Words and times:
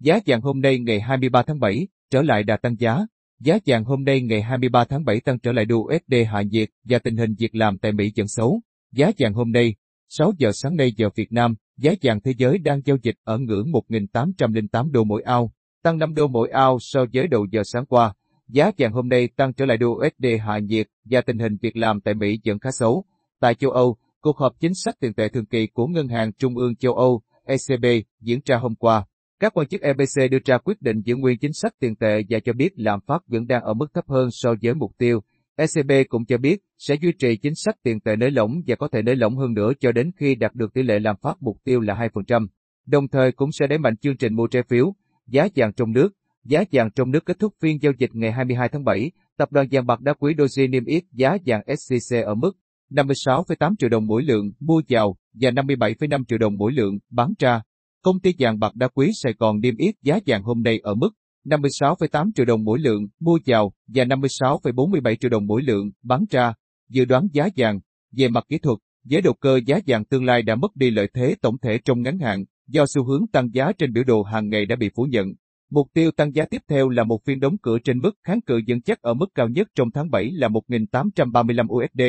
Giá 0.00 0.18
vàng 0.26 0.40
hôm 0.40 0.60
nay 0.60 0.78
ngày 0.78 1.00
23 1.00 1.42
tháng 1.42 1.60
7 1.60 1.88
trở 2.10 2.22
lại 2.22 2.42
đà 2.42 2.56
tăng 2.56 2.76
giá. 2.78 2.98
Giá 3.40 3.58
vàng 3.66 3.84
hôm 3.84 4.04
nay 4.04 4.20
ngày 4.20 4.42
23 4.42 4.84
tháng 4.84 5.04
7 5.04 5.20
tăng 5.20 5.38
trở 5.38 5.52
lại 5.52 5.64
đô 5.64 5.76
USD 5.76 6.14
hạ 6.30 6.42
nhiệt 6.42 6.68
và 6.84 6.98
tình 6.98 7.16
hình 7.16 7.34
việc 7.38 7.54
làm 7.54 7.78
tại 7.78 7.92
Mỹ 7.92 8.12
vẫn 8.16 8.28
xấu. 8.28 8.60
Giá 8.92 9.10
vàng 9.18 9.34
hôm 9.34 9.52
nay, 9.52 9.74
6 10.08 10.32
giờ 10.38 10.50
sáng 10.52 10.76
nay 10.76 10.92
giờ 10.96 11.08
Việt 11.16 11.32
Nam, 11.32 11.54
giá 11.76 11.92
vàng 12.02 12.20
thế 12.20 12.32
giới 12.38 12.58
đang 12.58 12.80
giao 12.84 12.96
dịch 13.02 13.14
ở 13.24 13.38
ngưỡng 13.38 13.72
1.808 13.72 14.90
đô 14.92 15.04
mỗi 15.04 15.22
ao, 15.22 15.52
tăng 15.82 15.98
5 15.98 16.14
đô 16.14 16.26
mỗi 16.26 16.50
ao 16.50 16.78
so 16.80 17.00
với 17.12 17.28
đầu 17.28 17.46
giờ 17.52 17.62
sáng 17.64 17.86
qua. 17.86 18.14
Giá 18.48 18.70
vàng 18.78 18.92
hôm 18.92 19.08
nay 19.08 19.28
tăng 19.36 19.52
trở 19.52 19.66
lại 19.66 19.76
đô 19.76 19.88
USD 19.88 20.26
hạ 20.46 20.58
nhiệt 20.58 20.86
và 21.04 21.20
tình 21.20 21.38
hình 21.38 21.56
việc 21.62 21.76
làm 21.76 22.00
tại 22.00 22.14
Mỹ 22.14 22.40
vẫn 22.44 22.58
khá 22.58 22.70
xấu. 22.72 23.04
Tại 23.40 23.54
châu 23.54 23.70
Âu, 23.70 23.96
cuộc 24.20 24.38
họp 24.38 24.60
chính 24.60 24.74
sách 24.74 24.94
tiền 25.00 25.14
tệ 25.14 25.28
thường 25.28 25.46
kỳ 25.46 25.66
của 25.66 25.86
Ngân 25.86 26.08
hàng 26.08 26.32
Trung 26.32 26.56
ương 26.56 26.76
châu 26.76 26.94
Âu, 26.94 27.22
ECB, 27.44 27.84
diễn 28.20 28.40
ra 28.44 28.56
hôm 28.56 28.74
qua. 28.74 29.06
Các 29.40 29.52
quan 29.54 29.68
chức 29.68 29.80
EBC 29.80 30.30
đưa 30.30 30.38
ra 30.44 30.58
quyết 30.58 30.82
định 30.82 31.00
giữ 31.04 31.16
nguyên 31.16 31.38
chính 31.38 31.52
sách 31.52 31.74
tiền 31.80 31.96
tệ 31.96 32.22
và 32.28 32.38
cho 32.44 32.52
biết 32.52 32.72
lạm 32.76 33.00
phát 33.06 33.22
vẫn 33.26 33.46
đang 33.46 33.62
ở 33.62 33.74
mức 33.74 33.86
thấp 33.94 34.04
hơn 34.08 34.28
so 34.30 34.54
với 34.62 34.74
mục 34.74 34.92
tiêu. 34.98 35.20
ECB 35.56 35.92
cũng 36.08 36.24
cho 36.24 36.38
biết 36.38 36.62
sẽ 36.78 36.94
duy 36.94 37.12
trì 37.12 37.36
chính 37.36 37.54
sách 37.54 37.74
tiền 37.82 38.00
tệ 38.00 38.16
nới 38.16 38.30
lỏng 38.30 38.60
và 38.66 38.76
có 38.76 38.88
thể 38.92 39.02
nới 39.02 39.16
lỏng 39.16 39.36
hơn 39.36 39.54
nữa 39.54 39.72
cho 39.80 39.92
đến 39.92 40.10
khi 40.16 40.34
đạt 40.34 40.54
được 40.54 40.74
tỷ 40.74 40.82
lệ 40.82 40.98
lạm 40.98 41.16
phát 41.22 41.36
mục 41.40 41.56
tiêu 41.64 41.80
là 41.80 41.94
2%. 42.12 42.46
Đồng 42.86 43.08
thời 43.08 43.32
cũng 43.32 43.52
sẽ 43.52 43.66
đẩy 43.66 43.78
mạnh 43.78 43.96
chương 43.96 44.16
trình 44.16 44.34
mua 44.34 44.46
trái 44.46 44.62
phiếu, 44.68 44.94
giá 45.26 45.48
vàng 45.56 45.72
trong 45.72 45.92
nước. 45.92 46.08
Giá 46.44 46.64
vàng 46.72 46.90
trong 46.90 47.10
nước 47.10 47.24
kết 47.26 47.38
thúc 47.38 47.54
phiên 47.60 47.82
giao 47.82 47.92
dịch 47.98 48.10
ngày 48.12 48.32
22 48.32 48.68
tháng 48.68 48.84
7, 48.84 49.10
tập 49.36 49.52
đoàn 49.52 49.66
vàng 49.70 49.86
bạc 49.86 50.00
đá 50.00 50.12
quý 50.12 50.34
Doji 50.34 50.70
niêm 50.70 50.84
yết 50.84 51.02
giá 51.12 51.36
vàng 51.46 51.62
SJC 51.66 52.24
ở 52.24 52.34
mức 52.34 52.52
56,8 52.90 53.74
triệu 53.78 53.88
đồng 53.88 54.06
mỗi 54.06 54.22
lượng 54.22 54.52
mua 54.60 54.82
vào 54.88 55.16
và 55.34 55.50
57,5 55.50 56.24
triệu 56.28 56.38
đồng 56.38 56.56
mỗi 56.56 56.72
lượng 56.72 56.98
bán 57.10 57.32
ra. 57.38 57.62
Công 58.06 58.20
ty 58.20 58.34
vàng 58.38 58.58
bạc 58.58 58.74
đá 58.74 58.88
quý 58.88 59.10
Sài 59.14 59.32
Gòn 59.38 59.60
niêm 59.60 59.76
yết 59.76 59.94
giá 60.02 60.18
vàng 60.26 60.42
hôm 60.42 60.62
nay 60.62 60.80
ở 60.82 60.94
mức 60.94 61.10
56,8 61.44 62.30
triệu 62.34 62.46
đồng 62.46 62.64
mỗi 62.64 62.78
lượng 62.78 63.08
mua 63.20 63.38
vào 63.46 63.72
và 63.86 64.04
56,47 64.04 65.14
triệu 65.16 65.30
đồng 65.30 65.46
mỗi 65.46 65.62
lượng 65.62 65.90
bán 66.02 66.24
ra. 66.30 66.54
Dự 66.90 67.04
đoán 67.04 67.28
giá 67.32 67.48
vàng, 67.56 67.80
về 68.16 68.28
mặt 68.28 68.44
kỹ 68.48 68.58
thuật, 68.58 68.78
giới 69.04 69.20
đầu 69.20 69.34
cơ 69.40 69.60
giá 69.66 69.78
vàng 69.86 70.04
tương 70.04 70.24
lai 70.24 70.42
đã 70.42 70.54
mất 70.54 70.76
đi 70.76 70.90
lợi 70.90 71.08
thế 71.14 71.34
tổng 71.42 71.58
thể 71.58 71.78
trong 71.84 72.02
ngắn 72.02 72.18
hạn 72.18 72.44
do 72.68 72.84
xu 72.94 73.04
hướng 73.04 73.26
tăng 73.32 73.54
giá 73.54 73.72
trên 73.78 73.92
biểu 73.92 74.04
đồ 74.04 74.22
hàng 74.22 74.48
ngày 74.48 74.66
đã 74.66 74.76
bị 74.76 74.90
phủ 74.96 75.02
nhận. 75.02 75.32
Mục 75.70 75.86
tiêu 75.94 76.10
tăng 76.10 76.34
giá 76.34 76.44
tiếp 76.50 76.62
theo 76.68 76.88
là 76.88 77.04
một 77.04 77.24
phiên 77.24 77.40
đóng 77.40 77.56
cửa 77.62 77.78
trên 77.84 77.98
mức 77.98 78.12
kháng 78.22 78.40
cự 78.40 78.60
dẫn 78.66 78.82
chắc 78.82 79.02
ở 79.02 79.14
mức 79.14 79.26
cao 79.34 79.48
nhất 79.48 79.68
trong 79.74 79.90
tháng 79.90 80.10
7 80.10 80.30
là 80.32 80.48
1.835 80.48 81.66
USD. 81.74 82.02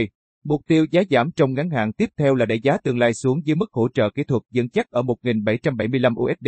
Mục 0.47 0.61
tiêu 0.67 0.85
giá 0.91 1.01
giảm 1.09 1.31
trong 1.31 1.53
ngắn 1.53 1.69
hạn 1.69 1.93
tiếp 1.93 2.09
theo 2.17 2.35
là 2.35 2.45
đẩy 2.45 2.59
giá 2.59 2.77
tương 2.77 2.99
lai 2.99 3.13
xuống 3.13 3.45
dưới 3.45 3.55
mức 3.55 3.73
hỗ 3.73 3.89
trợ 3.93 4.09
kỹ 4.09 4.23
thuật 4.23 4.43
dẫn 4.51 4.69
chắc 4.69 4.91
ở 4.91 5.01
1.775 5.01 6.13
USD. 6.15 6.47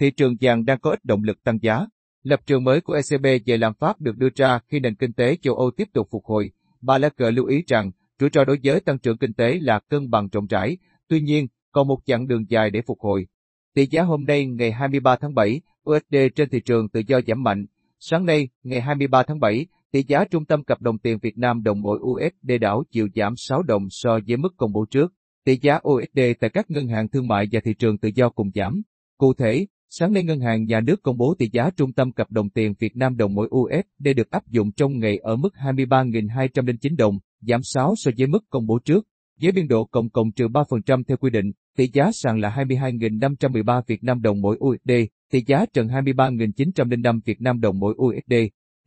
Thị 0.00 0.10
trường 0.10 0.36
vàng 0.40 0.64
đang 0.64 0.80
có 0.80 0.90
ít 0.90 1.04
động 1.04 1.22
lực 1.22 1.42
tăng 1.44 1.58
giá. 1.62 1.86
Lập 2.22 2.40
trường 2.46 2.64
mới 2.64 2.80
của 2.80 2.92
ECB 2.92 3.26
về 3.46 3.56
lạm 3.56 3.74
phát 3.74 4.00
được 4.00 4.16
đưa 4.16 4.28
ra 4.34 4.60
khi 4.68 4.80
nền 4.80 4.94
kinh 4.94 5.12
tế 5.12 5.36
châu 5.42 5.54
Âu 5.54 5.70
tiếp 5.70 5.88
tục 5.92 6.08
phục 6.10 6.24
hồi. 6.24 6.50
Bà 6.80 6.98
Lagarde 6.98 7.30
lưu 7.30 7.46
ý 7.46 7.62
rằng, 7.66 7.90
rủi 8.20 8.30
ro 8.32 8.44
đối 8.44 8.58
với 8.64 8.80
tăng 8.80 8.98
trưởng 8.98 9.18
kinh 9.18 9.32
tế 9.32 9.58
là 9.62 9.80
cân 9.88 10.10
bằng 10.10 10.28
rộng 10.32 10.46
rãi, 10.46 10.76
tuy 11.08 11.20
nhiên, 11.20 11.46
còn 11.72 11.88
một 11.88 11.98
chặng 12.06 12.28
đường 12.28 12.44
dài 12.48 12.70
để 12.70 12.82
phục 12.86 13.00
hồi. 13.00 13.26
Tỷ 13.74 13.86
giá 13.86 14.02
hôm 14.02 14.24
nay 14.24 14.46
ngày 14.46 14.72
23 14.72 15.16
tháng 15.16 15.34
7, 15.34 15.60
USD 15.90 16.16
trên 16.36 16.48
thị 16.48 16.60
trường 16.60 16.88
tự 16.88 17.02
do 17.06 17.20
giảm 17.26 17.42
mạnh. 17.42 17.66
Sáng 17.98 18.26
nay, 18.26 18.48
ngày 18.62 18.80
23 18.80 19.22
tháng 19.22 19.40
7, 19.40 19.66
tỷ 19.92 20.02
giá 20.08 20.24
trung 20.24 20.44
tâm 20.44 20.64
cặp 20.64 20.80
đồng 20.80 20.98
tiền 20.98 21.18
Việt 21.22 21.38
Nam 21.38 21.62
đồng 21.62 21.82
mỗi 21.82 21.98
USD 21.98 22.50
đảo 22.60 22.82
chiều 22.90 23.08
giảm 23.14 23.34
6 23.36 23.62
đồng 23.62 23.86
so 23.90 24.18
với 24.26 24.36
mức 24.36 24.54
công 24.56 24.72
bố 24.72 24.86
trước. 24.90 25.12
Tỷ 25.44 25.58
giá 25.62 25.80
USD 25.88 26.20
tại 26.40 26.50
các 26.50 26.70
ngân 26.70 26.88
hàng 26.88 27.08
thương 27.08 27.28
mại 27.28 27.46
và 27.52 27.60
thị 27.64 27.74
trường 27.74 27.98
tự 27.98 28.10
do 28.14 28.28
cùng 28.28 28.50
giảm. 28.54 28.82
Cụ 29.18 29.34
thể, 29.34 29.66
sáng 29.88 30.12
nay 30.12 30.22
Ngân 30.22 30.40
hàng 30.40 30.64
Nhà 30.64 30.80
nước 30.80 31.02
công 31.02 31.16
bố 31.16 31.34
tỷ 31.38 31.48
giá 31.52 31.70
trung 31.76 31.92
tâm 31.92 32.12
cặp 32.12 32.30
đồng 32.30 32.50
tiền 32.50 32.74
Việt 32.78 32.96
Nam 32.96 33.16
đồng 33.16 33.34
mỗi 33.34 33.48
USD 33.56 34.08
được 34.16 34.30
áp 34.30 34.48
dụng 34.48 34.72
trong 34.72 34.98
ngày 34.98 35.18
ở 35.18 35.36
mức 35.36 35.54
23.209 35.64 36.96
đồng, 36.96 37.18
giảm 37.40 37.60
6 37.62 37.94
so 37.96 38.10
với 38.18 38.26
mức 38.26 38.44
công 38.50 38.66
bố 38.66 38.78
trước. 38.78 39.06
Với 39.42 39.52
biên 39.52 39.68
độ 39.68 39.84
cộng 39.84 40.10
cộng 40.10 40.32
trừ 40.32 40.48
3% 40.48 41.02
theo 41.08 41.16
quy 41.16 41.30
định, 41.30 41.52
tỷ 41.76 41.88
giá 41.92 42.10
sàn 42.12 42.38
là 42.40 42.50
22.513 42.56 43.82
Việt 43.86 44.04
Nam 44.04 44.22
đồng 44.22 44.40
mỗi 44.40 44.58
USD, 44.64 44.92
tỷ 45.30 45.42
giá 45.46 45.66
trần 45.72 45.88
23.905 45.88 47.20
Việt 47.24 47.40
Nam 47.40 47.60
đồng 47.60 47.78
mỗi 47.78 47.94
USD. 47.98 48.34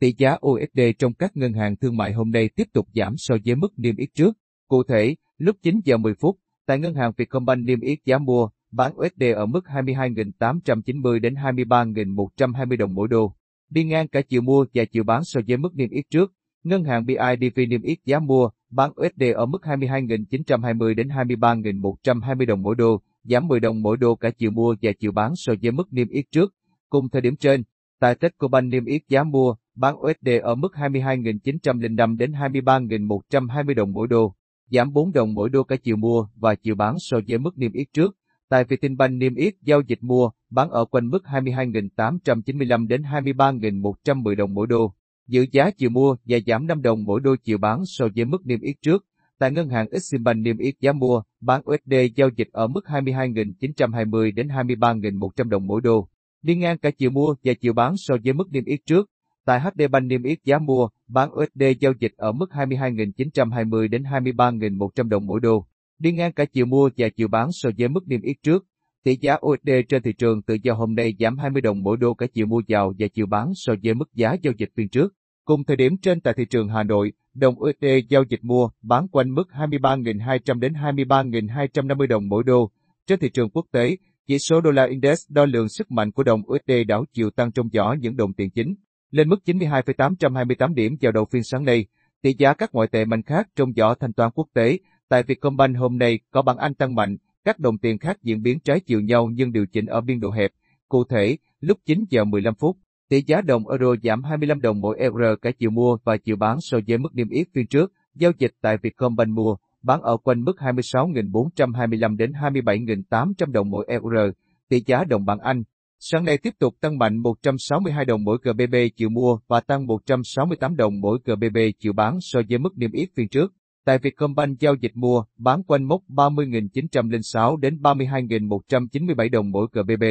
Tỷ 0.00 0.14
giá 0.18 0.36
USD 0.46 0.80
trong 0.98 1.14
các 1.14 1.36
ngân 1.36 1.52
hàng 1.52 1.76
thương 1.76 1.96
mại 1.96 2.12
hôm 2.12 2.30
nay 2.30 2.48
tiếp 2.48 2.64
tục 2.72 2.88
giảm 2.94 3.14
so 3.16 3.36
với 3.44 3.56
mức 3.56 3.72
niêm 3.76 3.96
yết 3.96 4.08
trước. 4.14 4.36
Cụ 4.68 4.82
thể, 4.82 5.16
lúc 5.38 5.56
9 5.62 5.80
giờ 5.84 5.96
10 5.96 6.14
phút, 6.14 6.36
tại 6.66 6.78
ngân 6.78 6.94
hàng 6.94 7.12
Vietcombank 7.16 7.64
niêm 7.64 7.80
yết 7.80 7.98
giá 8.04 8.18
mua, 8.18 8.48
bán 8.72 8.92
USD 8.96 9.22
ở 9.34 9.46
mức 9.46 9.64
22.890 9.66 11.20
đến 11.20 11.34
23.120 11.34 12.76
đồng 12.76 12.94
mỗi 12.94 13.08
đô. 13.08 13.34
Đi 13.70 13.84
ngang 13.84 14.08
cả 14.08 14.20
chiều 14.28 14.42
mua 14.42 14.66
và 14.74 14.84
chiều 14.84 15.04
bán 15.04 15.24
so 15.24 15.40
với 15.48 15.56
mức 15.56 15.74
niêm 15.74 15.90
yết 15.90 16.04
trước, 16.10 16.32
ngân 16.64 16.84
hàng 16.84 17.06
BIDV 17.06 17.60
niêm 17.68 17.82
yết 17.82 17.98
giá 18.04 18.18
mua, 18.18 18.50
bán 18.70 18.90
USD 18.90 19.22
ở 19.34 19.46
mức 19.46 19.62
22.920 19.62 20.94
đến 20.94 21.08
23.120 21.08 22.46
đồng 22.46 22.62
mỗi 22.62 22.74
đô, 22.74 23.00
giảm 23.24 23.48
10 23.48 23.60
đồng 23.60 23.82
mỗi 23.82 23.96
đô 23.96 24.14
cả 24.14 24.30
chiều 24.30 24.50
mua 24.50 24.74
và 24.82 24.92
chiều 24.98 25.12
bán 25.12 25.32
so 25.36 25.52
với 25.62 25.72
mức 25.72 25.92
niêm 25.92 26.08
yết 26.08 26.24
trước. 26.30 26.54
Cùng 26.90 27.08
thời 27.08 27.22
điểm 27.22 27.36
trên, 27.36 27.62
tại 28.00 28.14
Techcombank 28.14 28.72
niêm 28.72 28.84
yết 28.84 29.02
giá 29.08 29.24
mua, 29.24 29.54
bán 29.74 29.96
USD 29.96 30.28
ở 30.42 30.54
mức 30.54 30.72
22.905 30.74 32.16
đến 32.16 32.32
23.120 32.32 33.74
đồng 33.74 33.92
mỗi 33.92 34.08
đô, 34.08 34.34
giảm 34.70 34.92
4 34.92 35.12
đồng 35.12 35.34
mỗi 35.34 35.50
đô 35.50 35.62
cả 35.62 35.76
chiều 35.76 35.96
mua 35.96 36.26
và 36.36 36.54
chiều 36.54 36.74
bán 36.74 36.98
so 36.98 37.16
với 37.28 37.38
mức 37.38 37.58
niêm 37.58 37.72
yết 37.72 37.92
trước. 37.92 38.16
Tại 38.48 38.64
Vietinbank 38.64 39.12
niêm 39.12 39.34
yết 39.34 39.54
giao 39.62 39.80
dịch 39.80 40.02
mua, 40.02 40.30
bán 40.50 40.70
ở 40.70 40.84
quanh 40.84 41.08
mức 41.10 41.22
22.895 41.24 42.86
đến 42.86 43.02
23.110 43.02 44.34
đồng 44.34 44.54
mỗi 44.54 44.66
đô. 44.66 44.94
Giữ 45.26 45.46
giá 45.52 45.70
chiều 45.70 45.90
mua 45.90 46.16
và 46.24 46.38
giảm 46.46 46.66
5 46.66 46.82
đồng 46.82 47.04
mỗi 47.04 47.20
đô 47.20 47.36
chiều 47.44 47.58
bán 47.58 47.86
so 47.86 48.08
với 48.16 48.24
mức 48.24 48.46
niêm 48.46 48.60
yết 48.60 48.76
trước. 48.82 49.06
Tại 49.38 49.52
ngân 49.52 49.68
hàng 49.68 49.86
Eximbank 49.90 50.42
niêm 50.42 50.58
yết 50.58 50.74
giá 50.80 50.92
mua, 50.92 51.22
bán 51.40 51.62
USD 51.70 51.94
giao 52.16 52.28
dịch 52.36 52.48
ở 52.52 52.66
mức 52.66 52.84
22.920 52.86 54.34
đến 54.34 54.48
23.100 54.48 55.48
đồng 55.48 55.66
mỗi 55.66 55.80
đô. 55.80 56.08
Đi 56.42 56.56
ngang 56.56 56.78
cả 56.78 56.90
chiều 56.90 57.10
mua 57.10 57.34
và 57.44 57.52
chiều 57.60 57.72
bán 57.72 57.96
so 57.96 58.16
với 58.24 58.32
mức 58.32 58.52
niêm 58.52 58.64
yết 58.64 58.80
trước. 58.86 59.10
Tại 59.46 59.60
HD 59.60 59.82
Bank 59.90 60.06
niêm 60.06 60.22
yết 60.22 60.38
giá 60.44 60.58
mua, 60.58 60.88
bán 61.08 61.30
USD 61.32 61.62
giao 61.80 61.92
dịch 62.00 62.12
ở 62.16 62.32
mức 62.32 62.50
22.920 62.50 63.88
đến 63.88 64.02
23.100 64.02 65.08
đồng 65.08 65.26
mỗi 65.26 65.40
đô. 65.40 65.66
Đi 65.98 66.12
ngang 66.12 66.32
cả 66.32 66.44
chiều 66.44 66.66
mua 66.66 66.90
và 66.96 67.08
chiều 67.16 67.28
bán 67.28 67.48
so 67.52 67.70
với 67.78 67.88
mức 67.88 68.08
niêm 68.08 68.22
yết 68.22 68.36
trước. 68.42 68.66
Tỷ 69.04 69.16
giá 69.20 69.36
USD 69.46 69.70
trên 69.88 70.02
thị 70.02 70.12
trường 70.12 70.42
tự 70.42 70.56
do 70.62 70.74
hôm 70.74 70.94
nay 70.94 71.14
giảm 71.18 71.38
20 71.38 71.62
đồng 71.62 71.82
mỗi 71.82 71.96
đô 71.96 72.14
cả 72.14 72.26
chiều 72.34 72.46
mua 72.46 72.62
vào 72.68 72.92
và 72.98 73.06
chiều 73.14 73.26
bán 73.26 73.52
so 73.54 73.72
với 73.82 73.94
mức 73.94 74.14
giá 74.14 74.36
giao 74.42 74.52
dịch 74.58 74.70
phiên 74.76 74.88
trước. 74.88 75.14
Cùng 75.44 75.64
thời 75.64 75.76
điểm 75.76 75.96
trên 75.96 76.20
tại 76.20 76.34
thị 76.36 76.44
trường 76.50 76.68
Hà 76.68 76.82
Nội, 76.82 77.12
đồng 77.34 77.54
USD 77.60 77.86
giao 78.08 78.22
dịch 78.28 78.44
mua 78.44 78.70
bán 78.82 79.08
quanh 79.08 79.34
mức 79.34 79.48
23.200 79.52 80.58
đến 80.58 80.72
23.250 80.72 82.06
đồng 82.06 82.28
mỗi 82.28 82.44
đô. 82.44 82.70
Trên 83.06 83.18
thị 83.20 83.30
trường 83.30 83.50
quốc 83.50 83.66
tế, 83.72 83.96
chỉ 84.26 84.38
số 84.38 84.60
đô 84.60 84.70
la 84.70 84.84
index 84.84 85.18
đo 85.28 85.44
lường 85.44 85.68
sức 85.68 85.90
mạnh 85.90 86.12
của 86.12 86.22
đồng 86.22 86.42
USD 86.52 86.72
đảo 86.86 87.04
chiều 87.12 87.30
tăng 87.30 87.52
trong 87.52 87.68
giỏ 87.72 87.92
những 88.00 88.16
đồng 88.16 88.32
tiền 88.32 88.50
chính, 88.50 88.74
lên 89.14 89.28
mức 89.28 89.44
92,828 89.44 90.74
điểm 90.74 90.96
vào 91.00 91.12
đầu 91.12 91.24
phiên 91.24 91.42
sáng 91.42 91.64
nay. 91.64 91.86
Tỷ 92.22 92.34
giá 92.38 92.54
các 92.54 92.74
ngoại 92.74 92.88
tệ 92.88 93.04
mạnh 93.04 93.22
khác 93.22 93.48
trong 93.56 93.72
giỏ 93.76 93.94
thanh 93.94 94.12
toán 94.12 94.30
quốc 94.34 94.48
tế, 94.54 94.78
tại 95.08 95.22
Vietcombank 95.22 95.78
hôm 95.78 95.98
nay 95.98 96.18
có 96.30 96.42
bảng 96.42 96.56
Anh 96.56 96.74
tăng 96.74 96.94
mạnh, 96.94 97.16
các 97.44 97.58
đồng 97.58 97.78
tiền 97.78 97.98
khác 97.98 98.22
diễn 98.22 98.42
biến 98.42 98.60
trái 98.60 98.80
chiều 98.80 99.00
nhau 99.00 99.30
nhưng 99.34 99.52
điều 99.52 99.66
chỉnh 99.66 99.86
ở 99.86 100.00
biên 100.00 100.20
độ 100.20 100.30
hẹp. 100.30 100.50
Cụ 100.88 101.04
thể, 101.04 101.36
lúc 101.60 101.78
9 101.86 102.04
giờ 102.10 102.24
15 102.24 102.54
phút, 102.54 102.76
tỷ 103.08 103.22
giá 103.26 103.40
đồng 103.40 103.68
euro 103.68 103.94
giảm 104.02 104.22
25 104.22 104.60
đồng 104.60 104.80
mỗi 104.80 104.98
euro 104.98 105.36
cả 105.42 105.50
chiều 105.58 105.70
mua 105.70 105.96
và 106.04 106.16
chiều 106.16 106.36
bán 106.36 106.56
so 106.60 106.78
với 106.86 106.98
mức 106.98 107.14
niêm 107.14 107.28
yết 107.28 107.46
phiên 107.54 107.66
trước. 107.66 107.92
Giao 108.14 108.32
dịch 108.38 108.52
tại 108.60 108.76
Vietcombank 108.82 109.30
mua, 109.30 109.56
bán 109.82 110.02
ở 110.02 110.16
quanh 110.16 110.44
mức 110.44 110.56
26.425 110.58 112.16
đến 112.16 112.32
27.800 112.32 113.52
đồng 113.52 113.70
mỗi 113.70 113.86
euro. 113.88 114.32
Tỷ 114.68 114.82
giá 114.86 115.04
đồng 115.04 115.24
bảng 115.24 115.38
Anh 115.38 115.62
sáng 115.98 116.24
nay 116.24 116.38
tiếp 116.38 116.54
tục 116.58 116.74
tăng 116.80 116.98
mạnh 116.98 117.16
162 117.16 118.04
đồng 118.04 118.24
mỗi 118.24 118.38
GBP 118.42 118.96
chiều 118.96 119.08
mua 119.08 119.38
và 119.48 119.60
tăng 119.60 119.86
168 119.86 120.76
đồng 120.76 121.00
mỗi 121.00 121.18
GBP 121.24 121.58
chiều 121.78 121.92
bán 121.92 122.18
so 122.20 122.40
với 122.48 122.58
mức 122.58 122.78
niêm 122.78 122.92
yết 122.92 123.08
phiên 123.16 123.28
trước. 123.28 123.52
Tại 123.84 123.98
Vietcombank 123.98 124.60
giao 124.60 124.74
dịch 124.74 124.92
mua, 124.94 125.24
bán 125.36 125.62
quanh 125.62 125.84
mốc 125.84 126.02
30.906 126.08 127.56
đến 127.56 127.78
32.197 127.82 129.30
đồng 129.30 129.50
mỗi 129.50 129.66
GBP. 129.72 130.04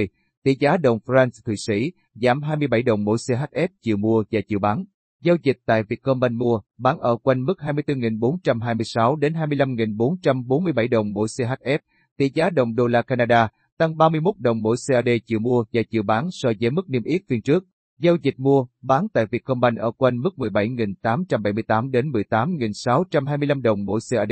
Tỷ 0.44 0.56
giá 0.59 0.77
đồng 0.77 1.00
franc 1.06 1.30
Thụy 1.45 1.56
Sĩ 1.57 1.91
giảm 2.13 2.41
27 2.41 2.83
đồng 2.83 3.03
mỗi 3.03 3.18
CHF 3.18 3.68
chiều 3.81 3.97
mua 3.97 4.24
và 4.31 4.41
chiều 4.47 4.59
bán. 4.59 4.86
Giao 5.21 5.36
dịch 5.44 5.57
tại 5.65 5.83
Vietcombank 5.83 6.33
mua, 6.33 6.62
bán 6.77 7.00
ở 7.00 7.18
quanh 7.24 7.45
mức 7.45 7.57
24.426 7.59 9.15
đến 9.15 9.33
25.447 9.33 10.89
đồng 10.89 11.13
mỗi 11.13 11.27
CHF. 11.27 11.79
Tỷ 12.18 12.29
giá 12.33 12.50
đồng 12.50 12.75
đô 12.75 12.88
la 12.88 13.01
Canada 13.01 13.50
tăng 13.78 13.98
31 13.98 14.36
đồng 14.40 14.62
mỗi 14.62 14.75
CAD 14.88 15.08
chiều 15.25 15.40
mua 15.40 15.64
và 15.74 15.81
chiều 15.90 16.04
bán 16.04 16.28
so 16.31 16.50
với 16.60 16.72
mức 16.72 16.90
niêm 16.90 17.04
yết 17.04 17.22
phiên 17.28 17.42
trước. 17.42 17.66
Giao 18.00 18.16
dịch 18.16 18.40
mua, 18.40 18.66
bán 18.81 19.08
tại 19.14 19.25
Vietcombank 19.25 19.78
ở 19.78 19.92
quanh 19.92 20.22
mức 20.22 20.30
17.878 20.38 21.92
đến 21.92 22.12
18.625 22.12 23.62
đồng 23.62 23.86
mỗi 23.86 24.00
CAD. 24.12 24.31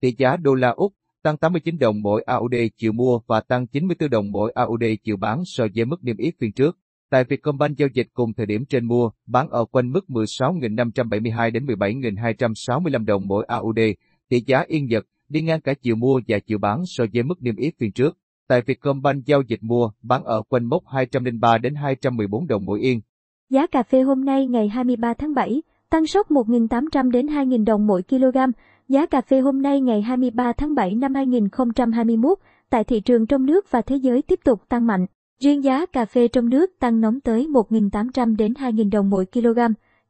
Tỷ 0.00 0.14
giá 0.18 0.36
đô 0.36 0.54
la 0.54 0.68
Úc 0.68 0.92
tăng 1.22 1.36
89 1.36 1.78
đồng 1.78 2.02
mỗi 2.02 2.22
AUD 2.22 2.54
chiều 2.76 2.92
mua 2.92 3.20
và 3.26 3.40
tăng 3.40 3.66
94 3.66 4.10
đồng 4.10 4.32
mỗi 4.32 4.52
AUD 4.54 4.82
chiều 5.04 5.16
bán 5.16 5.42
so 5.44 5.66
với 5.74 5.84
mức 5.84 6.04
niêm 6.04 6.16
yết 6.16 6.34
phiên 6.38 6.52
trước. 6.52 6.78
Tại 7.10 7.24
Vietcombank 7.24 7.76
giao 7.76 7.88
dịch 7.94 8.08
cùng 8.12 8.34
thời 8.34 8.46
điểm 8.46 8.64
trên 8.64 8.84
mua, 8.84 9.10
bán 9.26 9.48
ở 9.50 9.64
quanh 9.64 9.92
mức 9.92 10.04
16.572 10.08 11.52
đến 11.52 11.66
17.265 11.66 13.04
đồng 13.04 13.22
mỗi 13.26 13.44
AUD, 13.48 13.78
tỷ 14.28 14.40
giá 14.46 14.64
yên 14.68 14.86
nhật 14.86 15.06
đi 15.28 15.42
ngang 15.42 15.60
cả 15.60 15.74
chiều 15.74 15.96
mua 15.96 16.20
và 16.28 16.38
chiều 16.38 16.58
bán 16.58 16.86
so 16.86 17.04
với 17.12 17.22
mức 17.22 17.42
niêm 17.42 17.56
yết 17.56 17.74
phiên 17.78 17.92
trước. 17.92 18.18
Tại 18.48 18.62
Vietcombank 18.66 19.26
giao 19.26 19.42
dịch 19.42 19.62
mua, 19.62 19.90
bán 20.02 20.24
ở 20.24 20.42
quanh 20.48 20.64
mốc 20.64 20.82
203 20.86 21.58
đến 21.58 21.74
214 21.74 22.46
đồng 22.46 22.64
mỗi 22.64 22.80
yên. 22.80 23.00
Giá 23.50 23.66
cà 23.66 23.82
phê 23.82 24.02
hôm 24.02 24.24
nay 24.24 24.46
ngày 24.46 24.68
23 24.68 25.14
tháng 25.14 25.34
7 25.34 25.62
tăng 25.90 26.06
sốc 26.06 26.30
1.800 26.30 27.10
đến 27.10 27.26
2.000 27.26 27.64
đồng 27.64 27.86
mỗi 27.86 28.02
kg. 28.02 28.38
Giá 28.88 29.06
cà 29.06 29.20
phê 29.20 29.40
hôm 29.40 29.62
nay 29.62 29.80
ngày 29.80 30.02
23 30.02 30.52
tháng 30.52 30.74
7 30.74 30.94
năm 30.94 31.14
2021 31.14 32.38
tại 32.70 32.84
thị 32.84 33.00
trường 33.00 33.26
trong 33.26 33.46
nước 33.46 33.70
và 33.70 33.82
thế 33.82 33.96
giới 33.96 34.22
tiếp 34.22 34.40
tục 34.44 34.68
tăng 34.68 34.86
mạnh. 34.86 35.06
Riêng 35.40 35.64
giá 35.64 35.86
cà 35.86 36.04
phê 36.04 36.28
trong 36.28 36.48
nước 36.48 36.70
tăng 36.78 37.00
nóng 37.00 37.20
tới 37.20 37.46
1.800 37.46 38.36
đến 38.36 38.52
2.000 38.52 38.90
đồng 38.90 39.10
mỗi 39.10 39.26
kg. 39.26 39.58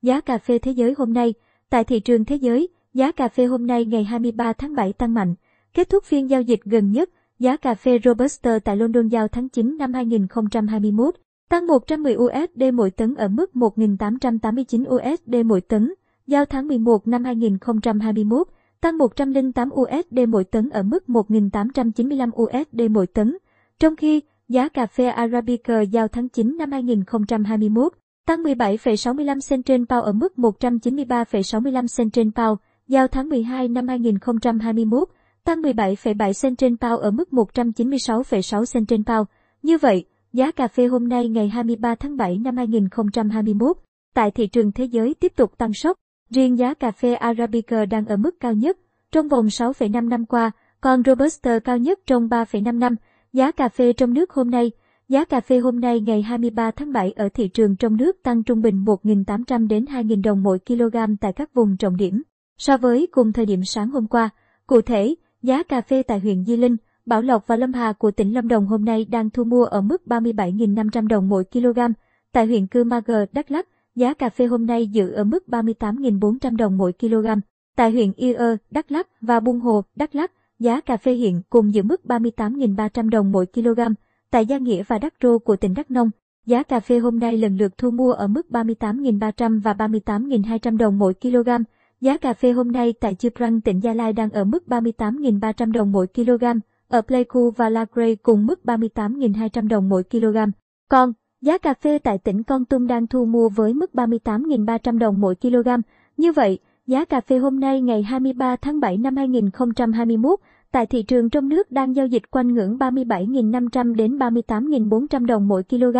Giá 0.02 0.20
cà 0.20 0.38
phê 0.38 0.58
thế 0.58 0.72
giới 0.72 0.94
hôm 0.98 1.12
nay, 1.12 1.34
tại 1.70 1.84
thị 1.84 2.00
trường 2.00 2.24
thế 2.24 2.36
giới, 2.36 2.68
giá 2.94 3.12
cà 3.12 3.28
phê 3.28 3.46
hôm 3.46 3.66
nay 3.66 3.84
ngày 3.84 4.04
23 4.04 4.52
tháng 4.52 4.74
7 4.74 4.92
tăng 4.92 5.14
mạnh. 5.14 5.34
Kết 5.74 5.88
thúc 5.88 6.04
phiên 6.04 6.30
giao 6.30 6.42
dịch 6.42 6.60
gần 6.64 6.92
nhất, 6.92 7.10
giá 7.42 7.56
cà 7.56 7.74
phê 7.74 7.98
Robusta 8.04 8.58
tại 8.58 8.76
London 8.76 9.08
giao 9.08 9.28
tháng 9.28 9.48
9 9.48 9.76
năm 9.78 9.92
2021 9.92 11.14
tăng 11.50 11.66
110 11.66 12.16
USD 12.16 12.62
mỗi 12.74 12.90
tấn 12.90 13.14
ở 13.14 13.28
mức 13.28 13.50
1.889 13.54 14.84
USD 14.94 15.46
mỗi 15.46 15.60
tấn, 15.60 15.94
giao 16.26 16.44
tháng 16.44 16.68
11 16.68 17.08
năm 17.08 17.24
2021 17.24 18.48
tăng 18.80 18.98
108 18.98 19.70
USD 19.74 20.18
mỗi 20.28 20.44
tấn 20.44 20.70
ở 20.70 20.82
mức 20.82 21.04
1.895 21.06 22.30
USD 22.42 22.80
mỗi 22.90 23.06
tấn. 23.06 23.36
Trong 23.78 23.96
khi, 23.96 24.20
giá 24.48 24.68
cà 24.68 24.86
phê 24.86 25.06
Arabica 25.06 25.80
giao 25.80 26.08
tháng 26.08 26.28
9 26.28 26.56
năm 26.58 26.72
2021 26.72 27.92
tăng 28.26 28.42
17,65 28.42 29.38
cent 29.48 29.66
trên 29.66 29.84
bao 29.88 30.02
ở 30.02 30.12
mức 30.12 30.32
193,65 30.36 31.86
cent 31.96 32.12
trên 32.12 32.30
bao, 32.34 32.58
giao 32.88 33.08
tháng 33.08 33.28
12 33.28 33.68
năm 33.68 33.88
2021 33.88 35.08
tăng 35.44 35.62
17,7 35.62 36.32
cent 36.42 36.58
trên 36.58 36.76
bao 36.80 36.98
ở 36.98 37.10
mức 37.10 37.28
196,6 37.30 38.64
cent 38.72 38.88
trên 38.88 39.02
bao. 39.06 39.26
Như 39.62 39.78
vậy, 39.78 40.04
giá 40.32 40.50
cà 40.50 40.68
phê 40.68 40.86
hôm 40.86 41.08
nay 41.08 41.28
ngày 41.28 41.48
23 41.48 41.94
tháng 41.94 42.16
7 42.16 42.38
năm 42.38 42.56
2021 42.56 43.76
tại 44.14 44.30
thị 44.30 44.46
trường 44.46 44.72
thế 44.72 44.84
giới 44.84 45.14
tiếp 45.14 45.32
tục 45.36 45.58
tăng 45.58 45.72
sốc. 45.72 45.98
Riêng 46.30 46.58
giá 46.58 46.74
cà 46.74 46.90
phê 46.90 47.14
Arabica 47.14 47.84
đang 47.84 48.06
ở 48.06 48.16
mức 48.16 48.40
cao 48.40 48.52
nhất 48.52 48.78
trong 49.12 49.28
vòng 49.28 49.46
6,5 49.46 50.08
năm 50.08 50.26
qua, 50.26 50.50
còn 50.80 51.02
Robusta 51.02 51.58
cao 51.58 51.78
nhất 51.78 52.00
trong 52.06 52.28
3,5 52.28 52.78
năm. 52.78 52.96
Giá 53.32 53.50
cà 53.50 53.68
phê 53.68 53.92
trong 53.92 54.14
nước 54.14 54.30
hôm 54.30 54.50
nay 54.50 54.70
Giá 55.12 55.24
cà 55.24 55.40
phê 55.40 55.58
hôm 55.58 55.80
nay 55.80 56.00
ngày 56.00 56.22
23 56.22 56.70
tháng 56.70 56.92
7 56.92 57.12
ở 57.12 57.28
thị 57.28 57.48
trường 57.48 57.76
trong 57.76 57.96
nước 57.96 58.22
tăng 58.22 58.42
trung 58.42 58.62
bình 58.62 58.84
1.800 58.84 59.68
đến 59.68 59.84
2.000 59.84 60.22
đồng 60.22 60.42
mỗi 60.42 60.58
kg 60.58 60.96
tại 61.20 61.32
các 61.32 61.54
vùng 61.54 61.76
trọng 61.76 61.96
điểm, 61.96 62.22
so 62.58 62.76
với 62.76 63.08
cùng 63.12 63.32
thời 63.32 63.46
điểm 63.46 63.64
sáng 63.64 63.90
hôm 63.90 64.06
qua. 64.06 64.30
Cụ 64.66 64.80
thể, 64.80 65.14
giá 65.42 65.62
cà 65.62 65.80
phê 65.80 66.02
tại 66.02 66.20
huyện 66.20 66.44
Di 66.44 66.56
Linh, 66.56 66.76
Bảo 67.06 67.22
Lộc 67.22 67.46
và 67.46 67.56
Lâm 67.56 67.72
Hà 67.72 67.92
của 67.92 68.10
tỉnh 68.10 68.34
Lâm 68.34 68.48
Đồng 68.48 68.66
hôm 68.66 68.84
nay 68.84 69.04
đang 69.04 69.30
thu 69.30 69.44
mua 69.44 69.64
ở 69.64 69.80
mức 69.80 70.02
37.500 70.06 71.08
đồng 71.08 71.28
mỗi 71.28 71.44
kg. 71.44 71.78
Tại 72.32 72.46
huyện 72.46 72.66
Cư 72.66 72.84
Ma 72.84 73.00
Gờ, 73.06 73.26
Đắk 73.32 73.50
Lắk, 73.50 73.68
giá 73.94 74.14
cà 74.14 74.28
phê 74.28 74.46
hôm 74.46 74.66
nay 74.66 74.86
giữ 74.86 75.12
ở 75.12 75.24
mức 75.24 75.44
38.400 75.48 76.56
đồng 76.56 76.78
mỗi 76.78 76.92
kg. 76.92 77.26
Tại 77.76 77.90
huyện 77.90 78.12
Ia, 78.16 78.36
Đắk 78.70 78.92
Lắk 78.92 79.06
và 79.20 79.40
Buôn 79.40 79.60
Hồ, 79.60 79.82
Đắk 79.96 80.14
Lắk, 80.14 80.32
giá 80.58 80.80
cà 80.80 80.96
phê 80.96 81.12
hiện 81.12 81.42
cùng 81.50 81.74
giữ 81.74 81.82
mức 81.82 82.00
38.300 82.04 83.10
đồng 83.10 83.32
mỗi 83.32 83.46
kg. 83.46 83.80
Tại 84.30 84.46
Gia 84.46 84.58
Nghĩa 84.58 84.82
và 84.82 84.98
Đắk 84.98 85.14
Rô 85.22 85.38
của 85.38 85.56
tỉnh 85.56 85.74
Đắk 85.74 85.90
Nông, 85.90 86.10
giá 86.46 86.62
cà 86.62 86.80
phê 86.80 86.98
hôm 86.98 87.18
nay 87.18 87.36
lần 87.36 87.56
lượt 87.56 87.78
thu 87.78 87.90
mua 87.90 88.12
ở 88.12 88.26
mức 88.26 88.46
38.300 88.50 89.60
và 89.60 89.72
38.200 89.72 90.76
đồng 90.76 90.98
mỗi 90.98 91.14
kg. 91.14 91.48
Giá 92.02 92.16
cà 92.16 92.34
phê 92.34 92.52
hôm 92.52 92.72
nay 92.72 92.94
tại 93.00 93.14
Chư 93.14 93.30
Prang 93.30 93.60
tỉnh 93.60 93.80
Gia 93.80 93.94
Lai 93.94 94.12
đang 94.12 94.30
ở 94.30 94.44
mức 94.44 94.64
38.300 94.66 95.72
đồng 95.72 95.92
mỗi 95.92 96.06
kg, 96.06 96.44
ở 96.88 97.02
Pleiku 97.02 97.50
và 97.50 97.68
La 97.68 97.86
Grey 97.92 98.16
cùng 98.16 98.46
mức 98.46 98.60
38.200 98.64 99.68
đồng 99.68 99.88
mỗi 99.88 100.02
kg. 100.04 100.36
Còn, 100.90 101.12
giá 101.42 101.58
cà 101.58 101.74
phê 101.74 101.98
tại 101.98 102.18
tỉnh 102.18 102.42
Con 102.42 102.64
Tum 102.64 102.86
đang 102.86 103.06
thu 103.06 103.24
mua 103.24 103.48
với 103.48 103.74
mức 103.74 103.90
38.300 103.94 104.98
đồng 104.98 105.20
mỗi 105.20 105.34
kg. 105.34 105.68
Như 106.16 106.32
vậy, 106.32 106.58
giá 106.86 107.04
cà 107.04 107.20
phê 107.20 107.38
hôm 107.38 107.60
nay 107.60 107.80
ngày 107.80 108.02
23 108.02 108.56
tháng 108.56 108.80
7 108.80 108.96
năm 108.96 109.16
2021 109.16 110.40
tại 110.72 110.86
thị 110.86 111.02
trường 111.02 111.30
trong 111.30 111.48
nước 111.48 111.70
đang 111.70 111.96
giao 111.96 112.06
dịch 112.06 112.30
quanh 112.30 112.54
ngưỡng 112.54 112.76
37.500 112.76 113.94
đến 113.94 114.18
38.400 114.18 115.26
đồng 115.26 115.48
mỗi 115.48 115.62
kg. 115.62 115.96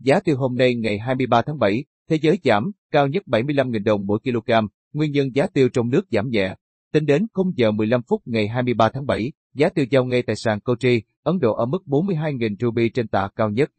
Giá 0.00 0.20
tiêu 0.20 0.36
hôm 0.36 0.54
nay 0.54 0.74
ngày 0.74 0.98
23 0.98 1.42
tháng 1.42 1.58
7, 1.58 1.84
thế 2.10 2.18
giới 2.22 2.38
giảm, 2.44 2.70
cao 2.90 3.08
nhất 3.08 3.22
75.000 3.26 3.84
đồng 3.84 4.06
mỗi 4.06 4.18
kg, 4.18 4.52
nguyên 4.92 5.12
nhân 5.12 5.34
giá 5.34 5.46
tiêu 5.46 5.68
trong 5.68 5.88
nước 5.88 6.06
giảm 6.10 6.28
nhẹ. 6.28 6.54
Tính 6.92 7.06
đến 7.06 7.26
0 7.32 7.52
giờ 7.56 7.70
15 7.70 8.02
phút 8.02 8.22
ngày 8.24 8.48
23 8.48 8.88
tháng 8.88 9.06
7, 9.06 9.32
giá 9.54 9.68
tiêu 9.68 9.84
giao 9.90 10.04
ngay 10.04 10.22
tại 10.22 10.36
sàn 10.36 10.60
Kochi, 10.60 11.02
Ấn 11.22 11.38
Độ 11.38 11.54
ở 11.54 11.66
mức 11.66 11.82
42.000 11.86 12.56
ruby 12.60 12.88
trên 12.88 13.08
tạ 13.08 13.28
cao 13.36 13.50
nhất, 13.50 13.70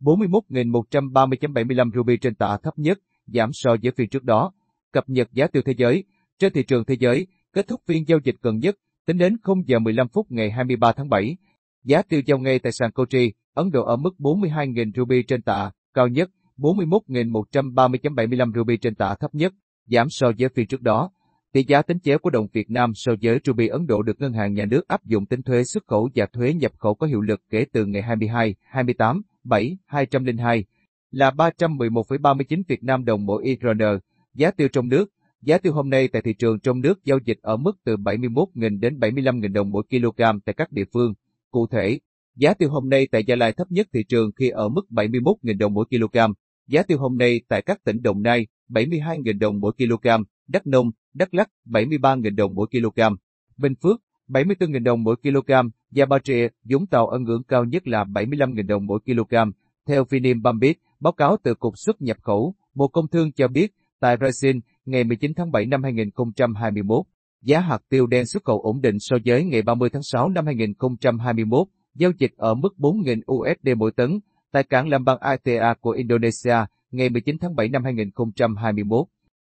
41.130.75 0.00 1.90
ruby 1.94 2.16
trên 2.16 2.34
tạ 2.34 2.58
thấp 2.62 2.78
nhất, 2.78 2.98
giảm 3.26 3.50
so 3.52 3.70
với 3.82 3.92
phiên 3.96 4.08
trước 4.08 4.24
đó. 4.24 4.52
Cập 4.92 5.04
nhật 5.08 5.28
giá 5.32 5.46
tiêu 5.46 5.62
thế 5.66 5.74
giới, 5.76 6.04
trên 6.38 6.52
thị 6.52 6.62
trường 6.62 6.84
thế 6.84 6.96
giới, 7.00 7.26
kết 7.52 7.68
thúc 7.68 7.80
phiên 7.86 8.08
giao 8.08 8.18
dịch 8.24 8.36
gần 8.42 8.58
nhất, 8.58 8.76
Tính 9.08 9.18
đến 9.18 9.36
0 9.42 9.68
giờ 9.68 9.78
15 9.78 10.08
phút 10.08 10.26
ngày 10.30 10.50
23 10.50 10.92
tháng 10.92 11.08
7, 11.08 11.36
giá 11.84 12.02
tiêu 12.02 12.20
giao 12.26 12.38
ngay 12.38 12.58
tại 12.58 12.72
sàn 12.72 12.92
Kochi, 12.92 13.32
Ấn 13.54 13.70
Độ 13.70 13.84
ở 13.84 13.96
mức 13.96 14.10
42.000 14.18 14.92
ruby 14.96 15.22
trên 15.22 15.42
tạ, 15.42 15.70
cao 15.94 16.08
nhất, 16.08 16.30
41.130.75 16.58 18.52
ruby 18.54 18.76
trên 18.76 18.94
tạ 18.94 19.14
thấp 19.20 19.34
nhất, 19.34 19.52
giảm 19.88 20.06
so 20.10 20.32
với 20.38 20.48
phiên 20.48 20.66
trước 20.66 20.82
đó. 20.82 21.10
Tỷ 21.52 21.64
giá 21.64 21.82
tính 21.82 21.98
chéo 22.00 22.18
của 22.18 22.30
đồng 22.30 22.46
Việt 22.52 22.70
Nam 22.70 22.92
so 22.94 23.12
với 23.22 23.40
ruby 23.44 23.68
Ấn 23.68 23.86
Độ 23.86 24.02
được 24.02 24.20
ngân 24.20 24.32
hàng 24.32 24.54
nhà 24.54 24.64
nước 24.64 24.88
áp 24.88 25.04
dụng 25.04 25.26
tính 25.26 25.42
thuế 25.42 25.64
xuất 25.64 25.86
khẩu 25.86 26.08
và 26.14 26.26
thuế 26.26 26.54
nhập 26.54 26.72
khẩu 26.78 26.94
có 26.94 27.06
hiệu 27.06 27.20
lực 27.20 27.40
kể 27.50 27.66
từ 27.72 27.86
ngày 27.86 28.02
22, 28.02 28.54
28, 28.62 29.22
7, 29.44 29.76
202 29.86 30.64
là 31.10 31.30
311,39 31.30 32.62
Việt 32.68 32.84
Nam 32.84 33.04
đồng 33.04 33.26
mỗi 33.26 33.44
IRN. 33.44 33.98
Giá 34.34 34.50
tiêu 34.50 34.68
trong 34.68 34.88
nước 34.88 35.12
Giá 35.42 35.58
tiêu 35.58 35.72
hôm 35.72 35.90
nay 35.90 36.08
tại 36.08 36.22
thị 36.22 36.34
trường 36.34 36.60
trong 36.60 36.80
nước 36.80 37.04
giao 37.04 37.18
dịch 37.24 37.38
ở 37.42 37.56
mức 37.56 37.72
từ 37.84 37.96
71.000 37.96 38.80
đến 38.80 38.98
75.000 38.98 39.52
đồng 39.52 39.70
mỗi 39.70 39.82
kg 39.90 40.22
tại 40.44 40.54
các 40.56 40.72
địa 40.72 40.84
phương. 40.92 41.14
Cụ 41.50 41.66
thể, 41.66 41.98
giá 42.36 42.54
tiêu 42.54 42.70
hôm 42.70 42.88
nay 42.88 43.08
tại 43.10 43.24
Gia 43.24 43.36
Lai 43.36 43.52
thấp 43.52 43.70
nhất 43.70 43.86
thị 43.92 44.04
trường 44.08 44.30
khi 44.36 44.48
ở 44.48 44.68
mức 44.68 44.82
71.000 44.90 45.58
đồng 45.58 45.74
mỗi 45.74 45.84
kg. 45.90 46.18
Giá 46.66 46.82
tiêu 46.82 46.98
hôm 46.98 47.18
nay 47.18 47.40
tại 47.48 47.62
các 47.62 47.84
tỉnh 47.84 48.02
Đồng 48.02 48.22
Nai 48.22 48.46
72.000 48.68 49.38
đồng 49.38 49.60
mỗi 49.60 49.72
kg, 49.72 50.08
Đắk 50.48 50.66
Nông, 50.66 50.90
Đắk 51.14 51.34
Lắk 51.34 51.48
73.000 51.66 52.36
đồng 52.36 52.54
mỗi 52.54 52.66
kg, 52.66 53.00
Bình 53.56 53.74
Phước 53.82 54.02
74.000 54.28 54.82
đồng 54.82 55.02
mỗi 55.02 55.16
kg, 55.16 55.52
Gia 55.90 56.06
Ba 56.06 56.18
Trịa, 56.18 56.48
Vũng 56.64 56.86
Tàu 56.86 57.06
ở 57.06 57.18
ngưỡng 57.18 57.42
cao 57.42 57.64
nhất 57.64 57.88
là 57.88 58.04
75.000 58.04 58.66
đồng 58.66 58.86
mỗi 58.86 59.00
kg. 59.00 59.34
Theo 59.86 60.04
Finim 60.04 60.42
Bambit, 60.42 60.78
báo 61.00 61.12
cáo 61.12 61.36
từ 61.42 61.54
Cục 61.54 61.78
xuất 61.78 62.02
nhập 62.02 62.16
khẩu, 62.22 62.54
Bộ 62.74 62.88
Công 62.88 63.08
Thương 63.08 63.32
cho 63.32 63.48
biết, 63.48 63.74
tại 64.00 64.16
Brazil, 64.16 64.60
ngày 64.86 65.04
19 65.04 65.34
tháng 65.34 65.52
7 65.52 65.66
năm 65.66 65.82
2021, 65.82 67.06
giá 67.42 67.60
hạt 67.60 67.78
tiêu 67.88 68.06
đen 68.06 68.26
xuất 68.26 68.44
khẩu 68.44 68.60
ổn 68.60 68.80
định 68.80 68.96
so 68.98 69.16
với 69.24 69.44
ngày 69.44 69.62
30 69.62 69.90
tháng 69.92 70.02
6 70.02 70.28
năm 70.28 70.46
2021, 70.46 71.68
giao 71.94 72.10
dịch 72.18 72.32
ở 72.36 72.54
mức 72.54 72.74
4.000 72.78 73.20
USD 73.32 73.68
mỗi 73.76 73.92
tấn, 73.92 74.20
tại 74.52 74.62
cảng 74.62 74.88
lâm 74.88 75.04
Bang 75.04 75.18
ITA 75.30 75.74
của 75.80 75.90
Indonesia, 75.90 76.56
ngày 76.90 77.08
19 77.08 77.36
tháng 77.40 77.54
7 77.54 77.68
năm 77.68 77.84
2021. 77.84 79.06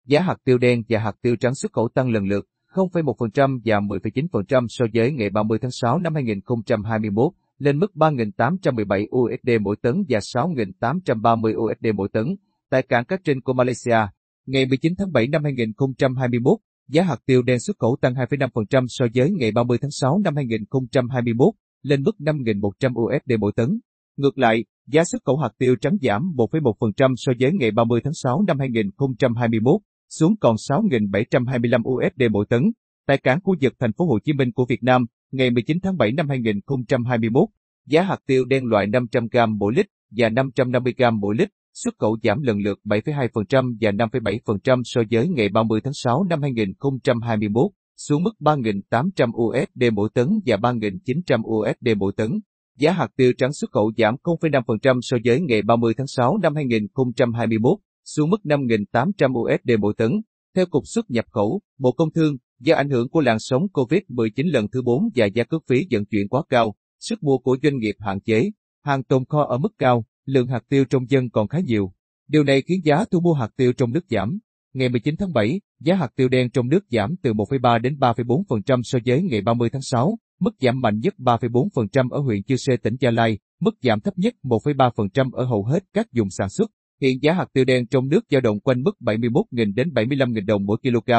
Giá 0.07 0.21
hạt 0.21 0.35
tiêu 0.43 0.57
đen 0.57 0.83
và 0.89 0.99
hạt 0.99 1.15
tiêu 1.21 1.35
trắng 1.35 1.55
xuất 1.55 1.73
khẩu 1.73 1.89
tăng 1.89 2.11
lần 2.11 2.27
lượt 2.27 2.45
0,1% 2.73 3.59
và 3.65 3.79
10,9% 3.79 4.65
so 4.69 4.85
với 4.93 5.11
ngày 5.11 5.29
30 5.29 5.59
tháng 5.61 5.71
6 5.71 5.99
năm 5.99 6.13
2021, 6.13 7.33
lên 7.57 7.79
mức 7.79 7.91
3.817 7.95 9.05
USD 9.17 9.61
mỗi 9.61 9.75
tấn 9.81 10.03
và 10.09 10.19
6.830 10.19 11.55
USD 11.57 11.85
mỗi 11.95 12.09
tấn, 12.13 12.25
tại 12.69 12.81
cảng 12.81 13.05
Cát 13.05 13.19
trên 13.23 13.41
của 13.41 13.53
Malaysia. 13.53 13.97
Ngày 14.45 14.65
19 14.65 14.93
tháng 14.97 15.11
7 15.11 15.27
năm 15.27 15.43
2021, 15.43 16.57
giá 16.89 17.03
hạt 17.03 17.19
tiêu 17.25 17.41
đen 17.41 17.59
xuất 17.59 17.77
khẩu 17.79 17.97
tăng 18.01 18.13
2,5% 18.13 18.85
so 18.87 19.05
với 19.15 19.31
ngày 19.31 19.51
30 19.51 19.77
tháng 19.81 19.91
6 19.91 20.19
năm 20.23 20.35
2021, 20.35 21.53
lên 21.81 22.03
mức 22.03 22.15
5.100 22.19 22.93
USD 22.93 23.31
mỗi 23.39 23.51
tấn. 23.55 23.79
Ngược 24.17 24.37
lại, 24.37 24.65
giá 24.91 25.03
xuất 25.03 25.23
khẩu 25.25 25.37
hạt 25.37 25.49
tiêu 25.57 25.75
trắng 25.81 25.97
giảm 26.01 26.21
1,1% 26.35 27.13
so 27.17 27.31
với 27.39 27.51
ngày 27.53 27.71
30 27.71 28.01
tháng 28.03 28.13
6 28.13 28.43
năm 28.47 28.59
2021, 28.59 29.81
xuống 30.09 30.35
còn 30.41 30.55
6.725 30.55 31.81
USD 31.83 32.21
mỗi 32.31 32.45
tấn. 32.49 32.61
Tại 33.07 33.17
cảng 33.17 33.39
khu 33.43 33.55
vực 33.61 33.73
thành 33.79 33.93
phố 33.93 34.05
Hồ 34.05 34.19
Chí 34.23 34.33
Minh 34.33 34.51
của 34.51 34.65
Việt 34.69 34.83
Nam, 34.83 35.05
ngày 35.31 35.51
19 35.51 35.77
tháng 35.83 35.97
7 35.97 36.11
năm 36.11 36.29
2021, 36.29 37.43
giá 37.87 38.01
hạt 38.01 38.19
tiêu 38.25 38.45
đen 38.45 38.65
loại 38.65 38.87
500g 38.87 39.57
mỗi 39.57 39.73
lít 39.75 39.85
và 40.11 40.29
550g 40.29 41.19
mỗi 41.19 41.35
lít 41.35 41.49
xuất 41.73 41.93
khẩu 41.99 42.17
giảm 42.23 42.41
lần 42.41 42.57
lượt 42.57 42.79
7,2% 42.85 43.77
và 43.81 43.91
5,7% 43.91 44.81
so 44.85 45.01
với 45.11 45.27
ngày 45.27 45.49
30 45.49 45.81
tháng 45.83 45.93
6 45.93 46.23
năm 46.23 46.41
2021, 46.41 47.71
xuống 47.97 48.23
mức 48.23 48.31
3.800 48.39 49.31
USD 49.43 49.93
mỗi 49.93 50.09
tấn 50.13 50.27
và 50.45 50.57
3.900 50.57 51.41
USD 51.43 51.97
mỗi 51.97 52.13
tấn 52.17 52.39
giá 52.79 52.91
hạt 52.91 53.07
tiêu 53.15 53.33
trắng 53.37 53.53
xuất 53.53 53.71
khẩu 53.71 53.91
giảm 53.97 54.15
0,5% 54.23 54.99
so 55.01 55.17
với 55.25 55.41
ngày 55.41 55.61
30 55.61 55.93
tháng 55.97 56.07
6 56.07 56.37
năm 56.37 56.55
2021, 56.55 57.79
xuống 58.05 58.29
mức 58.29 58.37
5.800 58.43 59.39
USD 59.39 59.71
mỗi 59.79 59.93
tấn. 59.97 60.11
Theo 60.55 60.65
Cục 60.65 60.87
xuất 60.87 61.11
nhập 61.11 61.25
khẩu, 61.31 61.61
Bộ 61.79 61.91
Công 61.91 62.11
Thương, 62.11 62.37
do 62.59 62.75
ảnh 62.75 62.89
hưởng 62.89 63.09
của 63.09 63.21
làn 63.21 63.39
sóng 63.39 63.63
COVID-19 63.73 64.51
lần 64.51 64.67
thứ 64.71 64.81
4 64.81 65.09
và 65.15 65.25
giá 65.25 65.43
cước 65.43 65.63
phí 65.67 65.87
vận 65.91 66.05
chuyển 66.05 66.27
quá 66.27 66.43
cao, 66.49 66.75
sức 66.99 67.23
mua 67.23 67.37
của 67.37 67.57
doanh 67.63 67.77
nghiệp 67.77 67.95
hạn 67.99 68.21
chế, 68.21 68.51
hàng 68.85 69.03
tồn 69.03 69.25
kho 69.25 69.43
ở 69.43 69.57
mức 69.57 69.73
cao, 69.77 70.05
lượng 70.25 70.47
hạt 70.47 70.63
tiêu 70.69 70.85
trong 70.85 71.09
dân 71.09 71.29
còn 71.29 71.47
khá 71.47 71.59
nhiều. 71.59 71.93
Điều 72.27 72.43
này 72.43 72.61
khiến 72.61 72.81
giá 72.83 73.05
thu 73.11 73.19
mua 73.19 73.33
hạt 73.33 73.49
tiêu 73.55 73.73
trong 73.73 73.91
nước 73.91 74.05
giảm. 74.09 74.39
Ngày 74.73 74.89
19 74.89 75.15
tháng 75.19 75.33
7, 75.33 75.61
giá 75.79 75.95
hạt 75.95 76.11
tiêu 76.15 76.29
đen 76.29 76.49
trong 76.49 76.69
nước 76.69 76.85
giảm 76.89 77.15
từ 77.21 77.33
1,3 77.33 77.81
đến 77.81 77.97
3,4% 77.99 78.81
so 78.83 78.99
với 79.05 79.21
ngày 79.21 79.41
30 79.41 79.69
tháng 79.69 79.81
6, 79.81 80.17
mức 80.39 80.55
giảm 80.59 80.81
mạnh 80.81 80.99
nhất 80.99 81.13
3,4% 81.17 82.09
ở 82.09 82.19
huyện 82.19 82.43
Chư 82.43 82.55
Sê 82.55 82.77
tỉnh 82.77 82.95
Gia 82.99 83.11
Lai, 83.11 83.39
mức 83.59 83.75
giảm 83.81 83.99
thấp 83.99 84.17
nhất 84.17 84.33
1,3% 84.43 85.31
ở 85.31 85.45
hầu 85.45 85.65
hết 85.65 85.83
các 85.93 86.07
vùng 86.15 86.29
sản 86.29 86.49
xuất. 86.49 86.71
Hiện 87.01 87.17
giá 87.21 87.33
hạt 87.33 87.45
tiêu 87.53 87.65
đen 87.65 87.87
trong 87.87 88.09
nước 88.09 88.25
dao 88.31 88.41
động 88.41 88.59
quanh 88.59 88.83
mức 88.83 88.91
71.000 88.99 89.73
đến 89.75 89.89
75.000 89.89 90.45
đồng 90.45 90.65
mỗi 90.65 90.77
kg. 90.77 91.11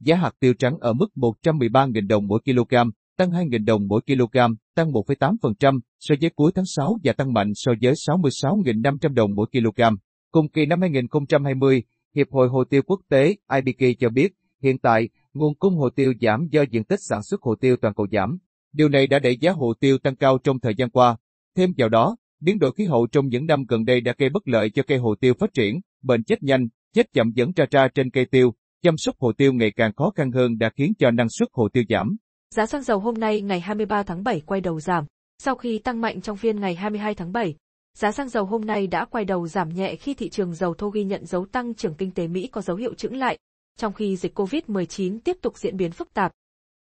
Giá 0.00 0.16
hạt 0.16 0.30
tiêu 0.40 0.54
trắng 0.54 0.78
ở 0.80 0.92
mức 0.92 1.06
113.000 1.16 2.06
đồng 2.06 2.26
mỗi 2.26 2.40
kg, 2.44 2.74
tăng 3.18 3.30
2.000 3.30 3.64
đồng 3.64 3.86
mỗi 3.88 4.00
kg, 4.06 4.38
tăng 4.74 4.92
1,8% 4.92 5.80
so 5.98 6.14
với 6.20 6.30
cuối 6.34 6.52
tháng 6.54 6.64
6 6.76 6.98
và 7.04 7.12
tăng 7.12 7.32
mạnh 7.32 7.50
so 7.54 7.72
với 7.82 7.92
66.500 7.92 9.14
đồng 9.14 9.30
mỗi 9.34 9.46
kg. 9.52 9.82
Cùng 10.30 10.48
kỳ 10.48 10.66
năm 10.66 10.80
2020, 10.80 11.82
Hiệp 12.14 12.26
hội 12.30 12.48
Hồ 12.48 12.64
tiêu 12.70 12.82
Quốc 12.86 13.00
tế 13.08 13.36
IBK 13.54 13.98
cho 14.00 14.08
biết, 14.08 14.32
hiện 14.62 14.78
tại, 14.78 15.08
nguồn 15.34 15.54
cung 15.54 15.76
hồ 15.76 15.90
tiêu 15.96 16.12
giảm 16.20 16.46
do 16.50 16.62
diện 16.70 16.84
tích 16.84 16.98
sản 17.08 17.22
xuất 17.22 17.42
hồ 17.42 17.54
tiêu 17.60 17.76
toàn 17.76 17.94
cầu 17.94 18.06
giảm. 18.12 18.38
Điều 18.72 18.88
này 18.88 19.06
đã 19.06 19.18
đẩy 19.18 19.36
giá 19.40 19.52
hồ 19.52 19.74
tiêu 19.80 19.98
tăng 19.98 20.16
cao 20.16 20.38
trong 20.44 20.60
thời 20.60 20.74
gian 20.74 20.90
qua. 20.90 21.16
Thêm 21.56 21.70
vào 21.78 21.88
đó, 21.88 22.16
biến 22.40 22.58
đổi 22.58 22.72
khí 22.72 22.84
hậu 22.84 23.06
trong 23.06 23.28
những 23.28 23.46
năm 23.46 23.64
gần 23.68 23.84
đây 23.84 24.00
đã 24.00 24.14
gây 24.18 24.28
bất 24.28 24.48
lợi 24.48 24.70
cho 24.70 24.82
cây 24.86 24.98
hồ 24.98 25.14
tiêu 25.20 25.34
phát 25.38 25.54
triển, 25.54 25.80
bệnh 26.02 26.24
chết 26.24 26.42
nhanh, 26.42 26.68
chết 26.94 27.12
chậm 27.12 27.30
dẫn 27.34 27.52
ra 27.56 27.66
ra 27.70 27.88
trên 27.94 28.10
cây 28.10 28.26
tiêu, 28.30 28.54
chăm 28.82 28.94
sóc 28.98 29.14
hồ 29.18 29.32
tiêu 29.32 29.52
ngày 29.52 29.72
càng 29.76 29.94
khó 29.94 30.12
khăn 30.16 30.32
hơn 30.32 30.58
đã 30.58 30.70
khiến 30.76 30.92
cho 30.98 31.10
năng 31.10 31.28
suất 31.28 31.48
hồ 31.52 31.68
tiêu 31.72 31.84
giảm. 31.88 32.16
Giá 32.54 32.66
xăng 32.66 32.82
dầu 32.82 32.98
hôm 32.98 33.14
nay 33.14 33.40
ngày 33.40 33.60
23 33.60 34.02
tháng 34.02 34.24
7 34.24 34.40
quay 34.40 34.60
đầu 34.60 34.80
giảm. 34.80 35.04
Sau 35.38 35.54
khi 35.54 35.78
tăng 35.78 36.00
mạnh 36.00 36.20
trong 36.20 36.36
phiên 36.36 36.60
ngày 36.60 36.74
22 36.74 37.14
tháng 37.14 37.32
7, 37.32 37.54
giá 37.96 38.12
xăng 38.12 38.28
dầu 38.28 38.44
hôm 38.44 38.64
nay 38.64 38.86
đã 38.86 39.04
quay 39.04 39.24
đầu 39.24 39.48
giảm 39.48 39.68
nhẹ 39.68 39.96
khi 39.96 40.14
thị 40.14 40.28
trường 40.28 40.54
dầu 40.54 40.74
thô 40.74 40.88
ghi 40.88 41.04
nhận 41.04 41.26
dấu 41.26 41.46
tăng 41.46 41.74
trưởng 41.74 41.94
kinh 41.94 42.10
tế 42.10 42.28
Mỹ 42.28 42.46
có 42.46 42.60
dấu 42.60 42.76
hiệu 42.76 42.94
chững 42.94 43.16
lại, 43.16 43.38
trong 43.78 43.92
khi 43.92 44.16
dịch 44.16 44.38
COVID-19 44.38 45.18
tiếp 45.24 45.36
tục 45.42 45.58
diễn 45.58 45.76
biến 45.76 45.92
phức 45.92 46.14
tạp. 46.14 46.32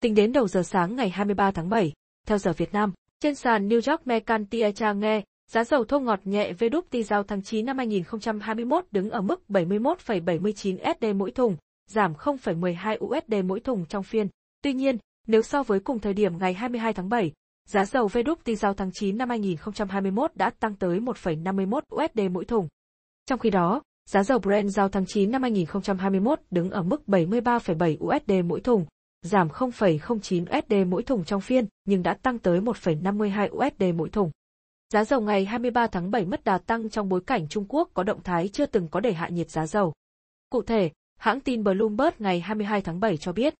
Tính 0.03 0.15
đến 0.15 0.33
đầu 0.33 0.49
giờ 0.49 0.63
sáng 0.63 0.97
ngày 0.97 1.11
23 1.11 1.51
tháng 1.51 1.69
7, 1.69 1.93
theo 2.27 2.39
giờ 2.39 2.53
Việt 2.53 2.73
Nam, 2.73 2.93
trên 3.21 3.35
sàn 3.35 3.69
New 3.69 3.93
York 3.93 4.07
Mercantile 4.07 4.73
nghe, 4.95 5.23
giá 5.51 5.65
dầu 5.65 5.85
thô 5.85 6.01
ngọt 6.01 6.21
nhẹ 6.25 6.53
WTI 6.53 7.03
giao 7.03 7.23
tháng 7.23 7.43
9 7.43 7.67
năm 7.67 7.79
2021 7.79 8.85
đứng 8.91 9.11
ở 9.11 9.21
mức 9.21 9.43
71,79 9.49 10.77
USD 10.91 11.17
mỗi 11.17 11.31
thùng, 11.31 11.57
giảm 11.87 12.13
0,12 12.13 12.99
USD 13.05 13.35
mỗi 13.45 13.61
thùng 13.61 13.87
trong 13.87 14.03
phiên. 14.03 14.29
Tuy 14.63 14.73
nhiên, 14.73 14.99
nếu 15.27 15.43
so 15.43 15.63
với 15.63 15.81
cùng 15.81 15.99
thời 15.99 16.15
điểm 16.15 16.39
ngày 16.39 16.55
22 16.55 16.93
tháng 16.93 17.09
7, 17.09 17.33
giá 17.69 17.85
dầu 17.85 18.07
WTI 18.07 18.55
giao 18.55 18.75
tháng 18.75 18.91
9 18.93 19.19
năm 19.19 19.29
2021 19.29 20.31
đã 20.35 20.51
tăng 20.51 20.75
tới 20.75 21.01
1,51 21.01 21.81
USD 21.95 22.33
mỗi 22.33 22.45
thùng. 22.45 22.69
Trong 23.27 23.39
khi 23.39 23.51
đó, 23.51 23.83
giá 24.07 24.23
dầu 24.23 24.39
Brent 24.39 24.69
giao 24.69 24.89
tháng 24.89 25.05
9 25.07 25.31
năm 25.31 25.43
2021 25.43 26.41
đứng 26.51 26.71
ở 26.71 26.83
mức 26.83 27.03
73,7 27.07 28.17
USD 28.17 28.33
mỗi 28.45 28.61
thùng, 28.61 28.87
giảm 29.23 29.49
0,09 29.49 30.59
USD 30.59 30.89
mỗi 30.89 31.03
thùng 31.03 31.25
trong 31.25 31.41
phiên, 31.41 31.67
nhưng 31.85 32.03
đã 32.03 32.15
tăng 32.15 32.39
tới 32.39 32.61
1,52 32.61 33.49
USD 33.51 33.97
mỗi 33.97 34.11
thùng. 34.11 34.31
Giá 34.93 35.05
dầu 35.05 35.21
ngày 35.21 35.45
23 35.45 35.87
tháng 35.87 36.11
7 36.11 36.25
mất 36.25 36.45
đà 36.45 36.59
tăng 36.59 36.91
trong 36.91 37.09
bối 37.09 37.21
cảnh 37.27 37.49
Trung 37.49 37.65
Quốc 37.69 37.91
có 37.95 38.03
động 38.03 38.23
thái 38.23 38.49
chưa 38.49 38.67
từng 38.67 38.89
có 38.89 39.01
để 39.01 39.13
hạ 39.13 39.29
nhiệt 39.29 39.51
giá 39.51 39.67
dầu. 39.67 39.93
Cụ 40.51 40.63
thể, 40.63 40.91
hãng 41.17 41.41
tin 41.41 41.65
Bloomberg 41.65 42.15
ngày 42.19 42.41
22 42.41 42.81
tháng 42.81 43.01
7 43.01 43.17
cho 43.17 43.33
biết, 43.33 43.55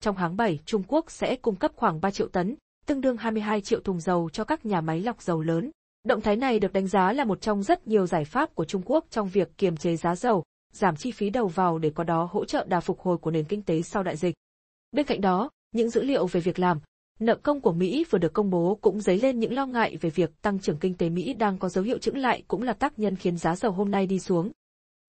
trong 0.00 0.16
tháng 0.16 0.36
7 0.36 0.58
Trung 0.64 0.82
Quốc 0.88 1.10
sẽ 1.10 1.36
cung 1.36 1.56
cấp 1.56 1.72
khoảng 1.76 2.00
3 2.00 2.10
triệu 2.10 2.28
tấn, 2.28 2.56
tương 2.86 3.00
đương 3.00 3.16
22 3.16 3.60
triệu 3.60 3.80
thùng 3.80 4.00
dầu 4.00 4.30
cho 4.32 4.44
các 4.44 4.66
nhà 4.66 4.80
máy 4.80 5.00
lọc 5.00 5.22
dầu 5.22 5.42
lớn. 5.42 5.70
Động 6.04 6.20
thái 6.20 6.36
này 6.36 6.60
được 6.60 6.72
đánh 6.72 6.86
giá 6.86 7.12
là 7.12 7.24
một 7.24 7.40
trong 7.40 7.62
rất 7.62 7.86
nhiều 7.86 8.06
giải 8.06 8.24
pháp 8.24 8.54
của 8.54 8.64
Trung 8.64 8.82
Quốc 8.84 9.04
trong 9.10 9.28
việc 9.28 9.58
kiềm 9.58 9.76
chế 9.76 9.96
giá 9.96 10.16
dầu, 10.16 10.44
giảm 10.72 10.96
chi 10.96 11.10
phí 11.10 11.30
đầu 11.30 11.48
vào 11.48 11.78
để 11.78 11.90
có 11.90 12.04
đó 12.04 12.28
hỗ 12.32 12.44
trợ 12.44 12.64
đà 12.68 12.80
phục 12.80 13.00
hồi 13.00 13.18
của 13.18 13.30
nền 13.30 13.44
kinh 13.44 13.62
tế 13.62 13.82
sau 13.82 14.02
đại 14.02 14.16
dịch. 14.16 14.34
Bên 14.94 15.06
cạnh 15.06 15.20
đó, 15.20 15.50
những 15.72 15.90
dữ 15.90 16.02
liệu 16.02 16.26
về 16.26 16.40
việc 16.40 16.58
làm, 16.58 16.78
nợ 17.20 17.36
công 17.36 17.60
của 17.60 17.72
Mỹ 17.72 18.04
vừa 18.10 18.18
được 18.18 18.32
công 18.32 18.50
bố 18.50 18.78
cũng 18.80 19.00
dấy 19.00 19.20
lên 19.20 19.38
những 19.38 19.52
lo 19.52 19.66
ngại 19.66 19.96
về 20.00 20.10
việc 20.10 20.42
tăng 20.42 20.58
trưởng 20.58 20.78
kinh 20.78 20.94
tế 20.94 21.08
Mỹ 21.08 21.34
đang 21.34 21.58
có 21.58 21.68
dấu 21.68 21.84
hiệu 21.84 21.98
chững 21.98 22.16
lại 22.16 22.42
cũng 22.48 22.62
là 22.62 22.72
tác 22.72 22.98
nhân 22.98 23.16
khiến 23.16 23.36
giá 23.36 23.56
dầu 23.56 23.72
hôm 23.72 23.90
nay 23.90 24.06
đi 24.06 24.18
xuống. 24.18 24.50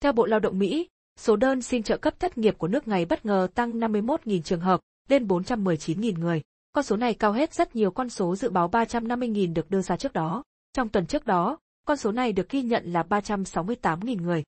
Theo 0.02 0.12
Bộ 0.12 0.26
Lao 0.26 0.40
động 0.40 0.60
Mỹ, 0.60 0.88
số 1.20 1.36
đơn 1.36 1.62
xin 1.62 1.84
trợ 1.84 1.98
cấp 1.98 2.20
thất 2.20 2.38
nghiệp 2.38 2.58
của 2.58 2.68
nước 2.68 2.88
này 2.88 3.06
bất 3.06 3.26
ngờ 3.26 3.48
tăng 3.56 3.72
51.000 3.72 4.42
trường 4.42 4.60
hợp, 4.60 4.80
lên 5.10 5.28
419.000 5.28 6.20
người. 6.20 6.42
Con 6.74 6.84
số 6.84 6.96
này 6.96 7.14
cao 7.14 7.32
hết 7.32 7.54
rất 7.54 7.76
nhiều 7.76 7.92
con 7.92 8.10
số 8.10 8.36
dự 8.36 8.50
báo 8.50 8.70
350.000 8.70 9.54
được 9.54 9.70
đưa 9.70 9.82
ra 9.82 9.98
trước 9.98 10.14
đó. 10.14 10.44
Trong 10.74 10.90
tuần 10.90 11.06
trước 11.06 11.26
đó, 11.26 11.58
con 11.88 11.98
số 11.98 12.12
này 12.12 12.34
được 12.34 12.50
ghi 12.50 12.62
nhận 12.62 12.94
là 12.94 13.04
368.000 13.10 14.22
người. 14.22 14.44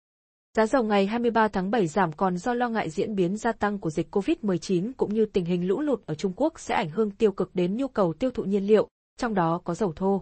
Giá 0.57 0.65
dầu 0.65 0.83
ngày 0.83 1.07
23 1.07 1.47
tháng 1.47 1.71
7 1.71 1.87
giảm 1.87 2.11
còn 2.13 2.37
do 2.37 2.53
lo 2.53 2.69
ngại 2.69 2.89
diễn 2.89 3.15
biến 3.15 3.37
gia 3.37 3.51
tăng 3.51 3.79
của 3.79 3.89
dịch 3.89 4.15
COVID-19 4.15 4.91
cũng 4.97 5.13
như 5.13 5.25
tình 5.25 5.45
hình 5.45 5.67
lũ 5.67 5.81
lụt 5.81 6.05
ở 6.05 6.15
Trung 6.15 6.33
Quốc 6.35 6.59
sẽ 6.59 6.75
ảnh 6.75 6.89
hưởng 6.89 7.11
tiêu 7.11 7.31
cực 7.31 7.55
đến 7.55 7.77
nhu 7.77 7.87
cầu 7.87 8.13
tiêu 8.13 8.31
thụ 8.31 8.43
nhiên 8.43 8.67
liệu, 8.67 8.87
trong 9.17 9.33
đó 9.33 9.61
có 9.63 9.73
dầu 9.73 9.93
thô. 9.95 10.21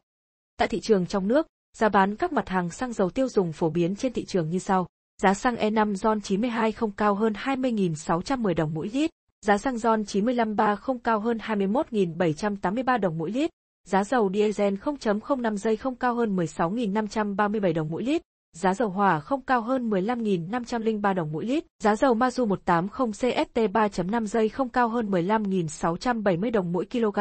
Tại 0.58 0.68
thị 0.68 0.80
trường 0.80 1.06
trong 1.06 1.28
nước, 1.28 1.48
giá 1.78 1.90
bán 1.90 2.16
các 2.16 2.34
mặt 2.34 2.50
hàng 2.50 2.70
xăng 2.70 2.94
dầu 2.94 3.10
tiêu 3.10 3.30
dùng 3.30 3.54
phổ 3.54 3.70
biến 3.70 3.96
trên 3.96 4.14
thị 4.14 4.26
trường 4.26 4.50
như 4.50 4.60
sau. 4.60 4.88
Giá 5.22 5.34
xăng 5.34 5.56
E5 5.56 5.96
RON 5.96 6.22
92 6.22 6.72
không 6.72 6.92
cao 6.92 7.16
hơn 7.16 7.34
20.610 7.34 8.56
đồng 8.56 8.74
mỗi 8.74 8.90
lít, 8.94 9.10
giá 9.42 9.58
xăng 9.58 9.78
RON 9.78 10.06
95 10.06 10.56
3 10.56 10.76
không 10.76 11.00
cao 11.00 11.20
hơn 11.20 11.38
21.783 11.38 13.00
đồng 13.00 13.18
mỗi 13.18 13.32
lít, 13.32 13.50
giá 13.88 14.04
dầu 14.04 14.32
diesel 14.34 14.74
0.05 14.74 15.56
giây 15.56 15.78
không 15.78 15.96
cao 15.96 16.16
hơn 16.16 16.36
16.537 16.36 17.74
đồng 17.74 17.90
mỗi 17.90 18.04
lít, 18.04 18.22
giá 18.56 18.74
dầu 18.74 18.90
hỏa 18.90 19.20
không 19.20 19.42
cao 19.42 19.62
hơn 19.62 19.90
15.503 19.90 21.14
đồng 21.14 21.32
mỗi 21.32 21.46
lít, 21.46 21.66
giá 21.84 21.96
dầu 21.96 22.16
Mazu 22.16 22.48
180 22.48 23.12
CST 23.12 23.58
3.5 23.58 24.26
giây 24.26 24.50
không 24.50 24.70
cao 24.70 24.90
hơn 24.90 25.12
15.670 25.12 26.52
đồng 26.52 26.72
mỗi 26.72 26.86
kg. 26.86 27.20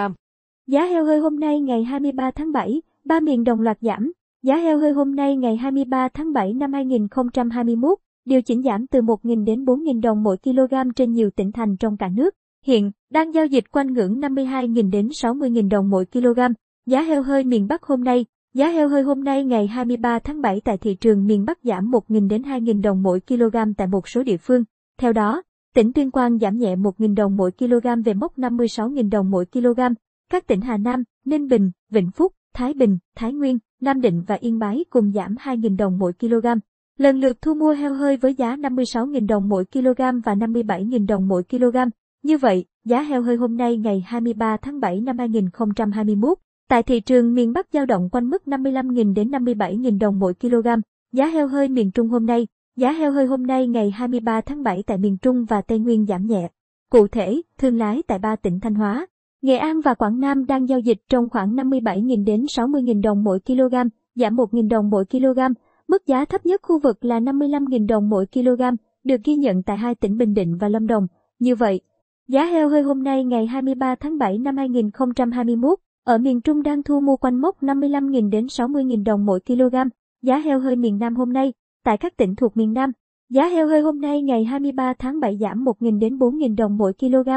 Giá 0.67 0.85
heo 0.85 1.05
hơi 1.05 1.19
hôm 1.19 1.41
nay 1.41 1.61
ngày 1.61 1.85
23 1.85 2.31
tháng 2.31 2.53
7, 2.53 2.83
ba 3.05 3.21
miền 3.21 3.45
đồng 3.45 3.61
loạt 3.61 3.79
giảm. 3.81 4.13
Giá 4.43 4.57
heo 4.57 4.79
hơi 4.79 4.93
hôm 4.93 5.17
nay 5.17 5.37
ngày 5.37 5.57
23 5.57 6.09
tháng 6.15 6.33
7 6.33 6.53
năm 6.53 6.73
2021 6.73 7.99
điều 8.25 8.43
chỉnh 8.43 8.63
giảm 8.63 8.87
từ 8.87 9.01
1.000 9.01 9.45
đến 9.45 9.65
4.000 9.65 10.01
đồng 10.01 10.23
mỗi 10.23 10.37
kg 10.37 10.75
trên 10.97 11.13
nhiều 11.13 11.31
tỉnh 11.31 11.53
thành 11.53 11.77
trong 11.77 11.97
cả 11.97 12.09
nước. 12.09 12.35
Hiện, 12.65 12.91
đang 13.11 13.35
giao 13.35 13.47
dịch 13.47 13.65
quanh 13.71 13.93
ngưỡng 13.93 14.21
52.000 14.21 14.91
đến 14.91 15.09
60.000 15.09 15.69
đồng 15.69 15.91
mỗi 15.91 16.07
kg. 16.07 16.41
Giá 16.87 17.03
heo 17.03 17.23
hơi 17.23 17.45
miền 17.45 17.67
Bắc 17.69 17.83
hôm 17.83 18.05
nay, 18.05 18.27
giá 18.55 18.69
heo 18.69 18.89
hơi 18.89 19.03
hôm 19.03 19.25
nay 19.25 19.45
ngày 19.45 19.67
23 19.67 20.19
tháng 20.19 20.41
7 20.41 20.61
tại 20.61 20.79
thị 20.79 20.95
trường 20.95 21.27
miền 21.27 21.45
Bắc 21.45 21.59
giảm 21.63 21.91
1.000 21.91 22.29
đến 22.29 22.43
2.000 22.43 22.83
đồng 22.83 23.03
mỗi 23.03 23.21
kg 23.21 23.57
tại 23.77 23.87
một 23.87 24.09
số 24.09 24.23
địa 24.23 24.37
phương. 24.37 24.65
Theo 25.01 25.13
đó, 25.13 25.43
tỉnh 25.75 25.93
Tuyên 25.93 26.11
Quang 26.11 26.39
giảm 26.39 26.59
nhẹ 26.59 26.77
1.000 26.77 27.15
đồng 27.15 27.37
mỗi 27.37 27.53
kg 27.53 28.03
về 28.05 28.15
mốc 28.15 28.39
56.000 28.39 29.11
đồng 29.11 29.31
mỗi 29.31 29.47
kg. 29.47 29.81
Các 30.31 30.47
tỉnh 30.47 30.61
Hà 30.61 30.77
Nam, 30.77 31.05
Ninh 31.25 31.49
Bình, 31.49 31.71
Vĩnh 31.91 32.11
Phúc, 32.11 32.33
Thái 32.55 32.75
Bình, 32.75 32.99
Thái 33.17 33.33
Nguyên, 33.33 33.59
Nam 33.81 34.01
Định 34.01 34.23
và 34.27 34.35
Yên 34.35 34.59
Bái 34.59 34.85
cùng 34.91 35.13
giảm 35.13 35.35
2.000 35.35 35.77
đồng 35.77 35.99
mỗi 35.99 36.13
kg. 36.13 36.47
Lần 36.99 37.21
lượt 37.21 37.43
thu 37.43 37.55
mua 37.55 37.73
heo 37.73 37.95
hơi 37.95 38.17
với 38.17 38.35
giá 38.35 38.57
56.000 38.57 39.27
đồng 39.27 39.49
mỗi 39.49 39.65
kg 39.65 40.21
và 40.25 40.35
57.000 40.35 41.07
đồng 41.07 41.29
mỗi 41.29 41.43
kg. 41.43 41.77
Như 42.23 42.39
vậy, 42.39 42.65
giá 42.85 43.03
heo 43.03 43.23
hơi 43.23 43.37
hôm 43.37 43.57
nay 43.57 43.77
ngày 43.77 44.05
23 44.07 44.57
tháng 44.57 44.81
7 44.81 45.01
năm 45.01 45.19
2021 45.19 46.39
tại 46.69 46.83
thị 46.83 47.01
trường 47.01 47.35
miền 47.35 47.53
Bắc 47.53 47.67
dao 47.73 47.87
động 47.87 48.09
quanh 48.13 48.31
mức 48.31 48.43
55.000 48.47 49.15
đến 49.15 49.31
57.000 49.31 49.99
đồng 49.99 50.19
mỗi 50.19 50.35
kg. 50.35 50.69
Giá 51.13 51.27
heo 51.27 51.49
hơi 51.49 51.69
miền 51.69 51.91
Trung 51.91 52.09
hôm 52.09 52.27
nay, 52.27 52.47
giá 52.77 52.93
heo 52.93 53.13
hơi 53.13 53.27
hôm 53.27 53.47
nay 53.47 53.67
ngày 53.67 53.91
23 53.91 54.41
tháng 54.41 54.63
7 54.63 54.83
tại 54.87 54.99
miền 54.99 55.19
Trung 55.19 55.45
và 55.45 55.63
Tây 55.63 55.79
Nguyên 55.79 56.07
giảm 56.07 56.27
nhẹ. 56.27 56.49
Cụ 56.91 57.07
thể, 57.09 57.43
thương 57.59 57.79
lái 57.79 58.03
tại 58.03 58.19
ba 58.19 58.37
tỉnh 58.37 58.61
Thanh 58.61 58.75
Hóa, 58.75 59.07
Nghệ 59.43 59.57
An 59.57 59.81
và 59.81 59.95
Quảng 59.95 60.21
Nam 60.21 60.47
đang 60.47 60.69
giao 60.69 60.79
dịch 60.79 60.99
trong 61.09 61.29
khoảng 61.29 61.57
57.000 61.57 62.25
đến 62.25 62.45
60.000 62.45 63.03
đồng 63.03 63.25
mỗi 63.25 63.41
kg, 63.41 63.75
giảm 64.15 64.37
1.000 64.37 64.69
đồng 64.69 64.91
mỗi 64.91 65.05
kg. 65.05 65.41
Mức 65.89 66.07
giá 66.07 66.25
thấp 66.25 66.47
nhất 66.47 66.61
khu 66.63 66.79
vực 66.79 67.05
là 67.05 67.21
55.000 67.21 67.87
đồng 67.87 68.11
mỗi 68.11 68.27
kg, 68.27 68.63
được 69.05 69.21
ghi 69.25 69.37
nhận 69.37 69.63
tại 69.63 69.77
hai 69.77 69.95
tỉnh 69.95 70.17
Bình 70.17 70.35
Định 70.35 70.57
và 70.61 70.69
Lâm 70.69 70.87
Đồng. 70.87 71.07
Như 71.39 71.55
vậy, 71.55 71.81
giá 72.29 72.45
heo 72.45 72.69
hơi 72.69 72.83
hôm 72.83 73.03
nay 73.03 73.25
ngày 73.25 73.47
23 73.47 73.95
tháng 73.95 74.19
7 74.19 74.39
năm 74.39 74.57
2021 74.57 75.79
ở 76.05 76.19
miền 76.19 76.41
Trung 76.41 76.63
đang 76.63 76.83
thu 76.83 77.01
mua 77.01 77.17
quanh 77.17 77.37
mốc 77.37 77.63
55.000 77.63 78.31
đến 78.31 78.47
60.000 78.47 79.05
đồng 79.05 79.27
mỗi 79.27 79.41
kg. 79.41 79.77
Giá 80.23 80.39
heo 80.39 80.61
hơi 80.61 80.77
miền 80.77 80.99
Nam 80.99 81.17
hôm 81.17 81.33
nay, 81.33 81.53
tại 81.85 81.97
các 81.97 82.17
tỉnh 82.17 82.35
thuộc 82.35 82.57
miền 82.57 82.73
Nam, 82.73 82.93
giá 83.31 83.47
heo 83.47 83.69
hơi 83.69 83.81
hôm 83.81 84.01
nay 84.01 84.23
ngày 84.23 84.45
23 84.45 84.95
tháng 84.99 85.21
7 85.21 85.39
giảm 85.41 85.65
1.000 85.65 85.99
đến 85.99 86.19
4.000 86.19 86.57
đồng 86.57 86.77
mỗi 86.77 86.93
kg. 86.93 87.29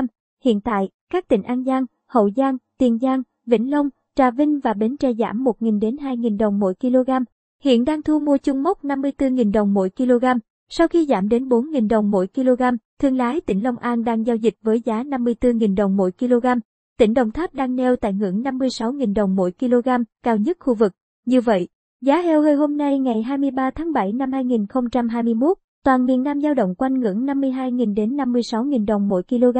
Hiện 0.43 0.61
tại, 0.61 0.89
các 1.11 1.27
tỉnh 1.27 1.43
An 1.43 1.63
Giang, 1.63 1.85
Hậu 2.07 2.29
Giang, 2.35 2.57
Tiền 2.77 2.97
Giang, 2.99 3.21
Vĩnh 3.45 3.71
Long, 3.71 3.89
Trà 4.15 4.31
Vinh 4.31 4.59
và 4.59 4.73
Bến 4.73 4.97
Tre 4.97 5.13
giảm 5.13 5.43
1.000 5.43 5.79
đến 5.79 5.95
2.000 5.95 6.37
đồng 6.37 6.59
mỗi 6.59 6.73
kg. 6.75 7.11
Hiện 7.63 7.85
đang 7.85 8.01
thu 8.01 8.19
mua 8.19 8.37
chung 8.37 8.63
mốc 8.63 8.83
54.000 8.83 9.51
đồng 9.51 9.73
mỗi 9.73 9.89
kg. 9.89 10.25
Sau 10.69 10.87
khi 10.87 11.05
giảm 11.05 11.29
đến 11.29 11.49
4.000 11.49 11.87
đồng 11.87 12.11
mỗi 12.11 12.27
kg, 12.27 12.63
thương 12.99 13.17
lái 13.17 13.41
tỉnh 13.41 13.63
Long 13.63 13.77
An 13.77 14.03
đang 14.03 14.25
giao 14.25 14.35
dịch 14.35 14.55
với 14.61 14.81
giá 14.85 15.03
54.000 15.03 15.75
đồng 15.75 15.97
mỗi 15.97 16.11
kg. 16.11 16.45
Tỉnh 16.97 17.13
Đồng 17.13 17.31
Tháp 17.31 17.53
đang 17.53 17.75
neo 17.75 17.95
tại 17.95 18.13
ngưỡng 18.13 18.41
56.000 18.41 19.13
đồng 19.13 19.35
mỗi 19.35 19.51
kg, 19.51 19.89
cao 20.23 20.37
nhất 20.37 20.57
khu 20.59 20.73
vực. 20.73 20.91
Như 21.25 21.41
vậy, 21.41 21.67
giá 22.01 22.21
heo 22.21 22.41
hơi 22.41 22.55
hôm 22.55 22.77
nay 22.77 22.99
ngày 22.99 23.23
23 23.23 23.71
tháng 23.71 23.93
7 23.93 24.13
năm 24.13 24.31
2021, 24.31 25.57
toàn 25.83 26.05
miền 26.05 26.23
Nam 26.23 26.41
dao 26.41 26.53
động 26.53 26.75
quanh 26.75 26.99
ngưỡng 26.99 27.25
52.000 27.25 27.93
đến 27.93 28.17
56.000 28.17 28.85
đồng 28.85 29.07
mỗi 29.07 29.23
kg. 29.23 29.57